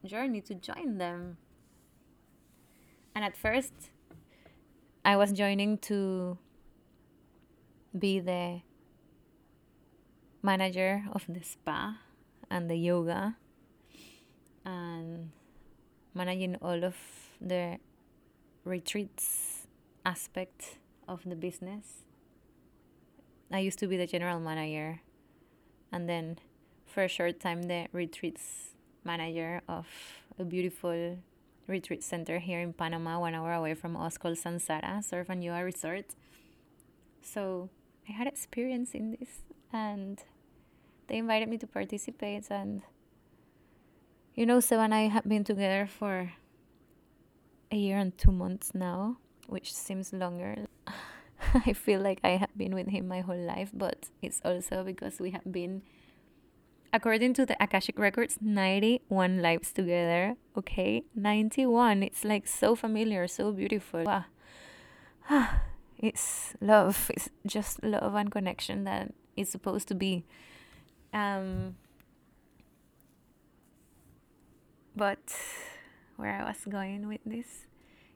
journey 0.04 0.40
to 0.40 0.54
join 0.54 0.98
them. 0.98 1.36
And 3.14 3.24
at 3.24 3.36
first, 3.36 3.72
I 5.04 5.16
was 5.16 5.30
joining 5.32 5.78
to 5.92 6.38
be 7.96 8.18
the 8.18 8.62
manager 10.42 11.04
of 11.12 11.24
the 11.28 11.42
spa 11.42 11.98
and 12.50 12.68
the 12.68 12.76
yoga 12.76 13.36
and 14.64 15.30
managing 16.14 16.56
all 16.62 16.84
of 16.84 16.96
the 17.40 17.78
retreats 18.64 19.66
aspect 20.04 20.78
of 21.08 21.22
the 21.24 21.36
business. 21.36 22.04
I 23.50 23.58
used 23.58 23.78
to 23.80 23.86
be 23.86 23.96
the 23.96 24.06
general 24.06 24.40
manager 24.40 25.00
and 25.92 26.08
then 26.08 26.38
for 26.86 27.04
a 27.04 27.08
short 27.08 27.40
time 27.40 27.64
the 27.64 27.86
retreats 27.92 28.70
manager 29.04 29.60
of 29.68 29.86
a 30.38 30.44
beautiful 30.44 31.18
retreat 31.66 32.02
center 32.02 32.38
here 32.38 32.60
in 32.60 32.72
Panama, 32.72 33.20
one 33.20 33.34
hour 33.34 33.52
away 33.52 33.74
from 33.74 33.96
us 33.96 34.16
called 34.18 34.36
Sansara 34.36 35.04
Surf 35.04 35.28
and 35.28 35.42
Yoga 35.44 35.64
Resort. 35.64 36.14
So 37.20 37.68
I 38.08 38.12
had 38.12 38.26
experience 38.26 38.94
in 38.94 39.16
this 39.18 39.42
and 39.72 40.22
they 41.06 41.18
invited 41.18 41.48
me 41.48 41.58
to 41.58 41.66
participate 41.66 42.50
and 42.50 42.82
you 44.34 44.46
know 44.46 44.60
Seb 44.60 44.80
and 44.80 44.94
I 44.94 45.08
have 45.08 45.24
been 45.24 45.44
together 45.44 45.86
for 45.86 46.32
a 47.70 47.76
year 47.76 47.98
and 47.98 48.16
two 48.16 48.32
months 48.32 48.74
now, 48.74 49.16
which 49.46 49.72
seems 49.72 50.12
longer. 50.12 50.66
I 51.66 51.72
feel 51.72 52.00
like 52.00 52.20
I 52.22 52.36
have 52.36 52.56
been 52.56 52.74
with 52.74 52.88
him 52.88 53.08
my 53.08 53.20
whole 53.20 53.38
life, 53.38 53.70
but 53.72 54.10
it's 54.20 54.40
also 54.44 54.84
because 54.84 55.18
we 55.20 55.30
have 55.30 55.50
been, 55.50 55.82
according 56.92 57.34
to 57.34 57.46
the 57.46 57.56
Akashic 57.62 57.98
Records, 57.98 58.38
91 58.40 59.42
lives 59.42 59.72
together. 59.72 60.36
Okay, 60.56 61.04
91. 61.14 62.02
It's 62.02 62.24
like 62.24 62.46
so 62.46 62.74
familiar, 62.74 63.26
so 63.26 63.52
beautiful. 63.52 64.04
Wow. 64.04 64.24
it's 65.98 66.54
love. 66.60 67.10
It's 67.14 67.28
just 67.46 67.82
love 67.82 68.14
and 68.14 68.30
connection 68.30 68.84
that 68.84 69.12
it's 69.36 69.50
supposed 69.50 69.88
to 69.88 69.94
be. 69.94 70.24
Um, 71.12 71.76
but 74.96 75.34
where 76.16 76.40
I 76.40 76.44
was 76.44 76.64
going 76.68 77.08
with 77.08 77.20
this 77.24 77.66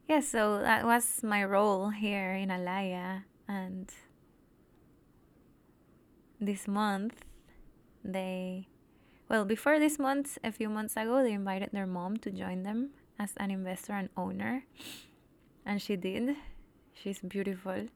yeah, 0.07 0.21
so 0.21 0.59
that 0.59 0.85
was 0.85 1.21
my 1.21 1.43
role 1.43 1.89
here 1.89 2.31
in 2.31 2.47
Alaya. 2.47 3.23
And 3.45 3.91
this 6.39 6.65
month, 6.65 7.25
they, 8.05 8.69
well, 9.27 9.43
before 9.43 9.79
this 9.79 9.99
month, 9.99 10.37
a 10.45 10.51
few 10.53 10.69
months 10.69 10.95
ago, 10.95 11.21
they 11.23 11.33
invited 11.33 11.71
their 11.73 11.85
mom 11.85 12.17
to 12.17 12.31
join 12.31 12.63
them 12.63 12.91
as 13.19 13.33
an 13.35 13.51
investor 13.51 13.93
and 13.93 14.07
owner. 14.15 14.63
And 15.65 15.81
she 15.81 15.97
did. 15.97 16.37
She's 16.93 17.19
beautiful. 17.19 17.87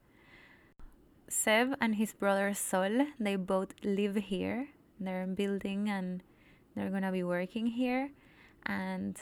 Seb 1.29 1.77
and 1.79 1.95
his 1.95 2.11
brother 2.11 2.53
Sol, 2.53 3.07
they 3.21 3.37
both 3.37 3.73
live 3.85 4.17
here. 4.17 4.67
They're 4.99 5.25
building 5.27 5.89
and 5.89 6.23
they're 6.75 6.89
gonna 6.89 7.13
be 7.13 7.23
working 7.23 7.67
here. 7.67 8.11
And 8.65 9.17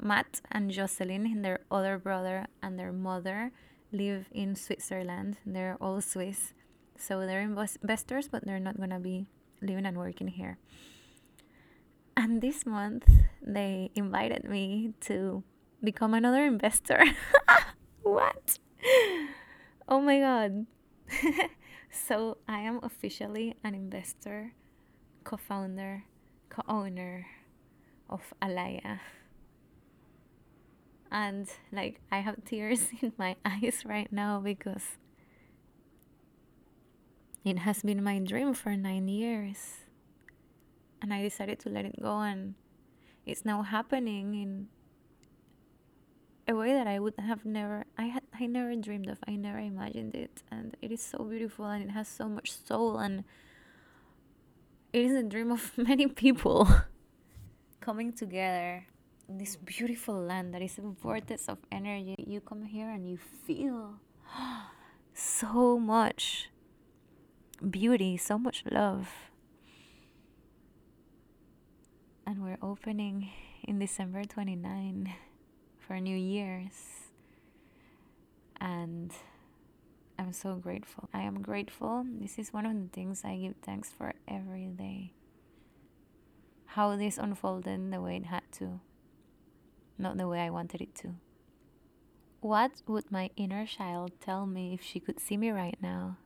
Matt 0.00 0.40
and 0.50 0.70
Jocelyn, 0.70 1.26
and 1.26 1.44
their 1.44 1.60
other 1.70 1.98
brother 1.98 2.46
and 2.62 2.78
their 2.78 2.92
mother, 2.92 3.52
live 3.92 4.26
in 4.32 4.54
Switzerland. 4.54 5.38
They're 5.46 5.76
all 5.80 6.00
Swiss. 6.00 6.52
So 6.98 7.20
they're 7.26 7.40
investors, 7.42 8.28
but 8.28 8.44
they're 8.44 8.60
not 8.60 8.78
gonna 8.78 9.00
be 9.00 9.26
living 9.62 9.86
and 9.86 9.96
working 9.96 10.28
here. 10.28 10.58
And 12.16 12.40
this 12.40 12.64
month, 12.64 13.08
they 13.42 13.90
invited 13.94 14.44
me 14.44 14.94
to 15.02 15.42
become 15.82 16.14
another 16.14 16.44
investor. 16.44 17.04
what? 18.02 18.58
Oh 19.88 20.00
my 20.00 20.20
god. 20.20 20.66
so 21.90 22.38
I 22.48 22.60
am 22.60 22.80
officially 22.82 23.56
an 23.62 23.74
investor, 23.74 24.52
co 25.24 25.36
founder, 25.36 26.04
co 26.48 26.62
owner 26.68 27.26
of 28.08 28.34
Alaya. 28.42 29.00
And 31.10 31.48
like, 31.72 32.00
I 32.10 32.18
have 32.18 32.44
tears 32.44 32.88
in 33.00 33.12
my 33.16 33.36
eyes 33.44 33.84
right 33.84 34.12
now 34.12 34.40
because 34.40 34.98
it 37.44 37.58
has 37.58 37.82
been 37.82 38.02
my 38.02 38.18
dream 38.18 38.54
for 38.54 38.76
nine 38.76 39.08
years 39.08 39.86
and 41.00 41.12
I 41.12 41.22
decided 41.22 41.60
to 41.60 41.68
let 41.68 41.84
it 41.84 42.00
go 42.02 42.20
and 42.20 42.54
it's 43.24 43.44
now 43.44 43.62
happening 43.62 44.34
in 44.34 44.68
a 46.48 46.54
way 46.54 46.72
that 46.72 46.86
I 46.86 46.98
would 46.98 47.14
have 47.18 47.44
never 47.44 47.84
I 47.98 48.04
had 48.04 48.22
I 48.38 48.46
never 48.46 48.74
dreamed 48.76 49.08
of. 49.08 49.18
I 49.26 49.36
never 49.36 49.58
imagined 49.58 50.14
it 50.14 50.42
and 50.50 50.76
it 50.82 50.92
is 50.92 51.02
so 51.02 51.24
beautiful 51.24 51.66
and 51.66 51.84
it 51.84 51.90
has 51.90 52.08
so 52.08 52.28
much 52.28 52.52
soul 52.52 52.98
and 52.98 53.24
it 54.92 55.04
is 55.04 55.12
a 55.12 55.22
dream 55.22 55.50
of 55.52 55.72
many 55.76 56.06
people 56.06 56.68
coming 57.86 58.12
together 58.12 58.84
in 59.28 59.38
this 59.38 59.54
beautiful 59.54 60.14
land 60.14 60.52
that 60.52 60.60
is 60.60 60.76
a 60.78 60.82
vortex 60.82 61.46
of 61.48 61.58
energy. 61.70 62.16
You 62.18 62.40
come 62.40 62.64
here 62.64 62.90
and 62.90 63.08
you 63.08 63.16
feel 63.16 64.00
so 65.14 65.78
much 65.78 66.50
beauty, 67.70 68.16
so 68.16 68.36
much 68.36 68.64
love. 68.68 69.08
and 72.26 72.42
we're 72.42 72.58
opening 72.60 73.30
in 73.62 73.78
December 73.78 74.24
29 74.24 75.14
for 75.78 76.00
New 76.00 76.16
Year's. 76.16 77.06
And 78.60 79.12
I'm 80.18 80.32
so 80.32 80.56
grateful. 80.56 81.08
I 81.14 81.22
am 81.22 81.40
grateful. 81.40 82.04
This 82.20 82.38
is 82.38 82.52
one 82.52 82.66
of 82.66 82.74
the 82.74 82.88
things 82.92 83.22
I 83.24 83.36
give 83.36 83.54
thanks 83.62 83.90
for 83.96 84.14
every 84.26 84.66
day. 84.66 85.12
How 86.76 86.94
this 86.94 87.16
unfolded 87.16 87.90
the 87.90 88.02
way 88.02 88.16
it 88.16 88.26
had 88.26 88.42
to, 88.60 88.80
not 89.96 90.18
the 90.18 90.28
way 90.28 90.40
I 90.40 90.50
wanted 90.50 90.82
it 90.82 90.94
to. 90.96 91.14
What 92.42 92.82
would 92.86 93.10
my 93.10 93.30
inner 93.34 93.64
child 93.64 94.12
tell 94.20 94.44
me 94.44 94.74
if 94.74 94.82
she 94.82 95.00
could 95.00 95.18
see 95.18 95.38
me 95.38 95.48
right 95.52 95.78
now? 95.80 96.18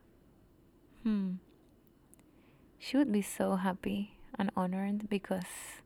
Hmm. 1.05 1.35
She 2.81 2.97
would 2.97 3.13
be 3.13 3.23
so 3.23 3.55
happy 3.63 4.19
and 4.41 4.51
honored 4.57 5.09
because 5.09 5.79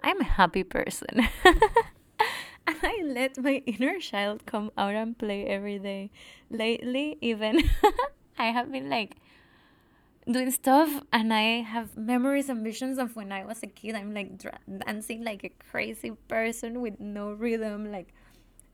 I'm 0.00 0.20
a 0.20 0.36
happy 0.36 0.64
person. 0.64 1.08
and 2.66 2.76
I 2.82 3.00
let 3.02 3.42
my 3.42 3.62
inner 3.64 4.00
child 4.00 4.44
come 4.44 4.70
out 4.76 4.92
and 4.92 5.16
play 5.16 5.46
every 5.46 5.78
day. 5.78 6.10
Lately, 6.50 7.16
even 7.22 7.70
I 8.38 8.52
have 8.52 8.70
been 8.70 8.90
like 8.90 9.16
doing 10.30 10.50
stuff 10.50 11.02
and 11.12 11.32
I 11.32 11.60
have 11.60 11.96
memories 11.96 12.48
and 12.48 12.64
visions 12.64 12.98
of 12.98 13.16
when 13.16 13.32
I 13.32 13.44
was 13.44 13.62
a 13.62 13.66
kid. 13.66 13.94
I'm 13.94 14.14
like 14.14 14.38
dra- 14.38 14.58
dancing 14.86 15.24
like 15.24 15.44
a 15.44 15.50
crazy 15.70 16.12
person 16.28 16.80
with 16.80 17.00
no 17.00 17.32
rhythm, 17.32 17.90
like, 17.92 18.14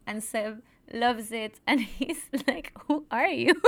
and 0.07 0.23
Seb 0.23 0.63
loves 0.93 1.33
it, 1.33 1.61
and 1.67 1.81
he's 1.81 2.29
like, 2.47 2.73
"Who 2.87 3.07
are 3.11 3.29
you?" 3.29 3.55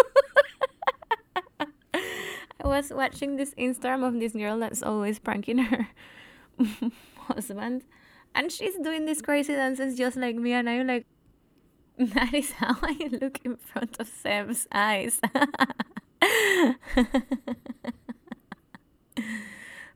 I 1.94 2.68
was 2.68 2.92
watching 2.92 3.36
this 3.36 3.54
Instagram 3.54 4.06
of 4.06 4.18
this 4.20 4.32
girl 4.32 4.58
that's 4.58 4.82
always 4.82 5.18
pranking 5.18 5.58
her 5.58 5.88
husband 7.28 7.82
and 8.34 8.50
she's 8.50 8.76
doing 8.78 9.04
these 9.04 9.22
crazy 9.22 9.54
dances 9.54 9.96
just 9.96 10.16
like 10.16 10.36
me 10.36 10.52
and 10.52 10.68
i'm 10.68 10.86
like 10.86 11.06
that 11.98 12.32
is 12.34 12.52
how 12.52 12.76
i 12.82 13.10
look 13.20 13.40
in 13.44 13.56
front 13.56 13.96
of 13.98 14.08
seb's 14.08 14.66
eyes 14.72 15.20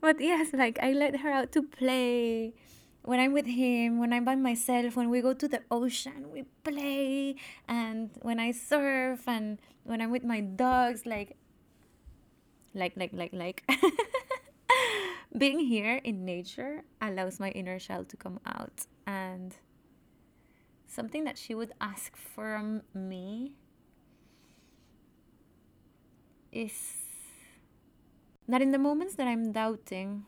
but 0.01 0.21
yes 0.21 0.53
like 0.53 0.79
i 0.83 0.93
let 0.93 1.21
her 1.21 1.31
out 1.31 1.53
to 1.53 1.63
play. 1.63 2.53
When 3.03 3.21
i'm 3.21 3.33
with 3.33 3.47
him 3.47 4.01
when 4.01 4.13
i'm 4.13 4.25
by 4.25 4.35
myself 4.35 4.97
when 4.97 5.11
we 5.11 5.21
go 5.21 5.33
to 5.33 5.47
the 5.47 5.63
ocean 5.71 6.33
we 6.33 6.43
play. 6.65 7.37
And 7.69 8.11
when 8.23 8.41
i 8.41 8.51
surf 8.51 9.29
and 9.29 9.61
when 9.85 10.01
i'm 10.01 10.11
with 10.11 10.25
my 10.25 10.41
dogs 10.41 11.07
like 11.07 11.37
like 12.75 12.97
like 12.97 13.13
like 13.13 13.33
like. 13.33 13.63
Being 15.39 15.61
here 15.61 16.01
in 16.03 16.25
nature 16.25 16.83
allows 17.01 17.39
my 17.39 17.51
inner 17.51 17.79
child 17.79 18.09
to 18.11 18.17
come 18.17 18.41
out. 18.47 18.87
And 19.07 19.55
something 20.87 21.25
that 21.25 21.37
she 21.37 21.55
would 21.55 21.73
ask 21.81 22.17
from 22.17 22.83
me 22.95 23.53
is 26.57 26.73
that 28.49 28.63
in 28.63 28.73
the 28.73 28.79
moments 28.79 29.15
that 29.17 29.29
I'm 29.29 29.53
doubting 29.53 30.25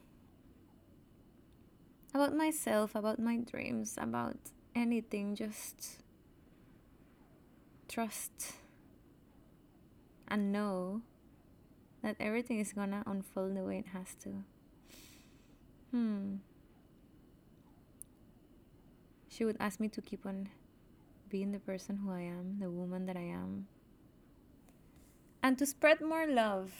about 2.12 2.36
myself, 2.36 2.94
about 2.94 3.18
my 3.18 3.38
dreams, 3.38 3.94
about 3.96 4.36
anything, 4.74 5.34
just 5.34 6.02
trust 7.88 8.52
and 10.28 10.52
know 10.52 11.00
that 12.02 12.16
everything 12.20 12.58
is 12.58 12.74
gonna 12.74 13.02
unfold 13.06 13.56
the 13.56 13.62
way 13.62 13.78
it 13.78 13.88
has 13.96 14.14
to. 14.22 14.44
Hmm. 15.90 16.36
She 19.28 19.44
would 19.44 19.56
ask 19.58 19.80
me 19.80 19.88
to 19.88 20.02
keep 20.02 20.26
on 20.26 20.50
being 21.30 21.52
the 21.52 21.58
person 21.58 21.96
who 21.96 22.10
I 22.10 22.22
am, 22.22 22.58
the 22.60 22.70
woman 22.70 23.06
that 23.06 23.16
I 23.16 23.22
am. 23.22 23.68
And 25.42 25.56
to 25.58 25.66
spread 25.66 26.00
more 26.00 26.26
love. 26.26 26.72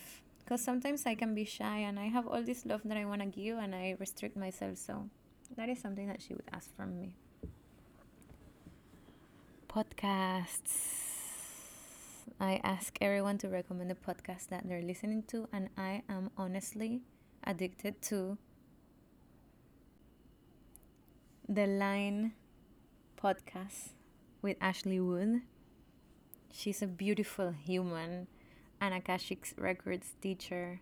Because 0.45 0.63
sometimes 0.63 1.05
I 1.05 1.15
can 1.15 1.35
be 1.35 1.45
shy 1.45 1.79
and 1.79 1.99
I 1.99 2.07
have 2.07 2.27
all 2.27 2.43
this 2.43 2.65
love 2.65 2.81
that 2.85 2.97
I 2.97 3.05
want 3.05 3.21
to 3.21 3.27
give 3.27 3.59
and 3.59 3.75
I 3.75 3.97
restrict 3.99 4.37
myself. 4.37 4.79
So 4.79 5.09
that 5.57 5.69
is 5.69 5.79
something 5.79 6.09
that 6.09 6.23
she 6.23 6.35
would 6.35 6.49
ask 6.53 6.75
from 6.75 6.99
me. 6.99 7.15
Podcasts. 9.69 11.09
I 12.41 12.61
ask 12.63 12.97
everyone 13.01 13.37
to 13.39 13.49
recommend 13.49 13.91
a 13.91 13.95
podcast 13.95 14.49
that 14.49 14.63
they're 14.67 14.81
listening 14.81 15.25
to, 15.25 15.49
and 15.53 15.71
I 15.77 16.03
am 16.09 16.31
honestly 16.37 17.03
addicted 17.43 18.01
to 18.03 18.39
the 21.49 21.67
Line 21.67 22.33
podcast 23.21 23.91
with 24.41 24.57
Ashley 24.61 25.01
Wood. 25.01 25.43
She's 26.53 26.81
a 26.81 26.87
beautiful 26.87 27.51
human, 27.51 28.29
an 28.81 28.93
Akashic 28.93 29.53
Records 29.57 30.15
teacher. 30.21 30.81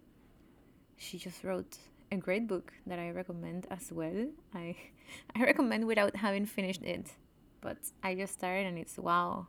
She 0.97 1.19
just 1.19 1.45
wrote 1.45 1.79
a 2.11 2.17
great 2.17 2.47
book 2.47 2.73
that 2.87 2.99
I 2.99 3.11
recommend 3.11 3.67
as 3.71 3.93
well. 3.93 4.29
I 4.55 4.77
I 5.37 5.43
recommend 5.43 5.87
without 5.87 6.17
having 6.17 6.47
finished 6.47 6.83
it, 6.83 7.13
but 7.61 7.79
I 8.03 8.15
just 8.15 8.35
started 8.35 8.67
and 8.67 8.79
it's 8.79 8.99
wow. 8.99 9.47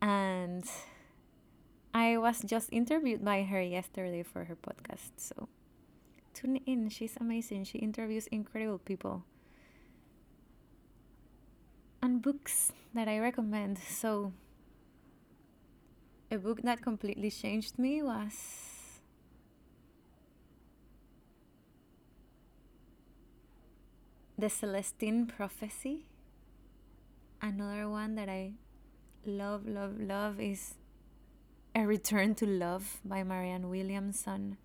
And 0.00 0.64
I 1.94 2.16
was 2.18 2.42
just 2.42 2.68
interviewed 2.72 3.24
by 3.24 3.42
her 3.42 3.60
yesterday 3.60 4.22
for 4.22 4.44
her 4.44 4.56
podcast, 4.56 5.18
so 5.18 5.48
tune 6.34 6.60
in. 6.66 6.88
She's 6.88 7.16
amazing. 7.20 7.64
She 7.64 7.78
interviews 7.78 8.28
incredible 8.28 8.78
people 8.78 9.24
and 12.02 12.22
books 12.22 12.72
that 12.94 13.08
I 13.08 13.18
recommend. 13.18 13.78
So, 13.78 14.32
a 16.30 16.38
book 16.38 16.62
that 16.62 16.82
completely 16.82 17.30
changed 17.30 17.78
me 17.78 18.02
was 18.02 18.32
The 24.36 24.48
Celestine 24.48 25.26
Prophecy. 25.26 26.06
Another 27.40 27.88
one 27.88 28.14
that 28.16 28.28
I 28.28 28.52
love, 29.24 29.66
love, 29.66 29.98
love 29.98 30.38
is 30.38 30.74
A 31.74 31.86
Return 31.86 32.34
to 32.36 32.46
Love 32.46 33.00
by 33.04 33.24
Marianne 33.24 33.68
Williamson. 33.68 34.58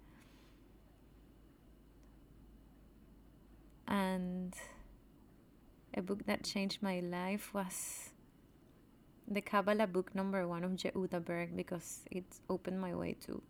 And 3.87 4.53
a 5.95 6.01
book 6.01 6.25
that 6.25 6.43
changed 6.43 6.81
my 6.81 6.99
life 6.99 7.53
was 7.53 8.12
the 9.27 9.41
Kabbalah 9.41 9.87
book 9.87 10.13
number 10.15 10.47
one 10.47 10.63
of 10.63 10.71
Yehuda 10.71 11.23
Berg 11.23 11.55
because 11.55 12.01
it 12.11 12.25
opened 12.49 12.79
my 12.79 12.93
way 12.93 13.15
to 13.25 13.41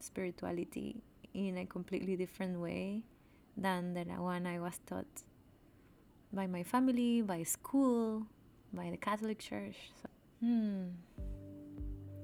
spirituality 0.00 1.02
in 1.34 1.58
a 1.58 1.66
completely 1.66 2.16
different 2.16 2.58
way 2.58 3.02
than 3.56 3.94
the 3.94 4.04
one 4.04 4.46
I 4.46 4.58
was 4.58 4.78
taught 4.86 5.22
by 6.32 6.46
my 6.46 6.62
family, 6.62 7.22
by 7.22 7.42
school, 7.42 8.26
by 8.72 8.90
the 8.90 8.96
Catholic 8.96 9.38
Church. 9.38 9.76
So, 10.02 10.08
hmm. 10.40 10.84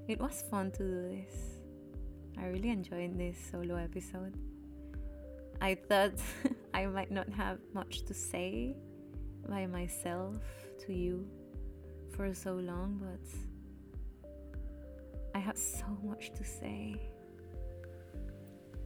It 0.08 0.20
was 0.20 0.44
fun 0.50 0.70
to 0.72 0.78
do 0.78 1.02
this. 1.08 1.34
I 2.38 2.46
really 2.46 2.70
enjoyed 2.70 3.18
this 3.18 3.36
solo 3.50 3.76
episode. 3.76 4.34
I 5.60 5.74
thought 5.74 6.12
I 6.74 6.86
might 6.86 7.10
not 7.10 7.28
have 7.30 7.58
much 7.72 8.04
to 8.04 8.14
say 8.14 8.76
by 9.48 9.66
myself 9.66 10.36
to 10.86 10.92
you 10.92 11.26
for 12.14 12.32
so 12.34 12.54
long, 12.54 13.00
but 13.00 14.30
I 15.34 15.38
have 15.38 15.58
so 15.58 15.86
much 16.02 16.32
to 16.34 16.44
say. 16.44 16.96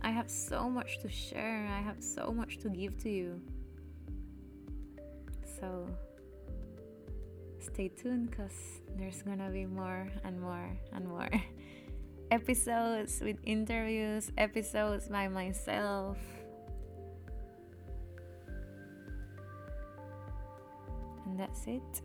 I 0.02 0.11
have 0.11 0.30
so 0.30 0.68
much 0.68 0.98
to 1.00 1.09
share. 1.09 1.66
I 1.66 1.80
have 1.80 2.02
so 2.02 2.33
much 2.33 2.59
to 2.59 2.68
give 2.68 2.96
to 3.02 3.11
you. 3.11 3.40
So 5.61 5.87
stay 7.61 7.88
tuned 7.88 8.30
because 8.30 8.80
there's 8.96 9.22
gonna 9.22 9.50
be 9.50 9.66
more 9.66 10.09
and 10.24 10.40
more 10.40 10.70
and 10.92 11.06
more 11.06 11.28
episodes 12.30 13.20
with 13.20 13.37
interviews, 13.44 14.33
episodes 14.38 15.09
by 15.09 15.28
myself. 15.28 16.18
And 21.26 21.38
that's 21.38 21.66
it. 21.66 22.02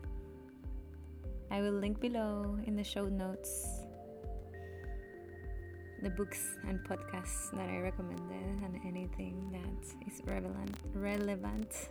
I 1.50 1.60
will 1.60 1.72
link 1.72 2.00
below 2.00 2.58
in 2.66 2.76
the 2.76 2.84
show 2.84 3.06
notes 3.06 3.66
the 6.02 6.10
books 6.10 6.58
and 6.68 6.78
podcasts 6.80 7.50
that 7.52 7.68
I 7.68 7.78
recommended 7.78 8.62
and 8.62 8.78
anything 8.84 9.50
that 9.52 10.06
is 10.06 10.20
relevant 10.26 10.76
relevant 10.92 11.88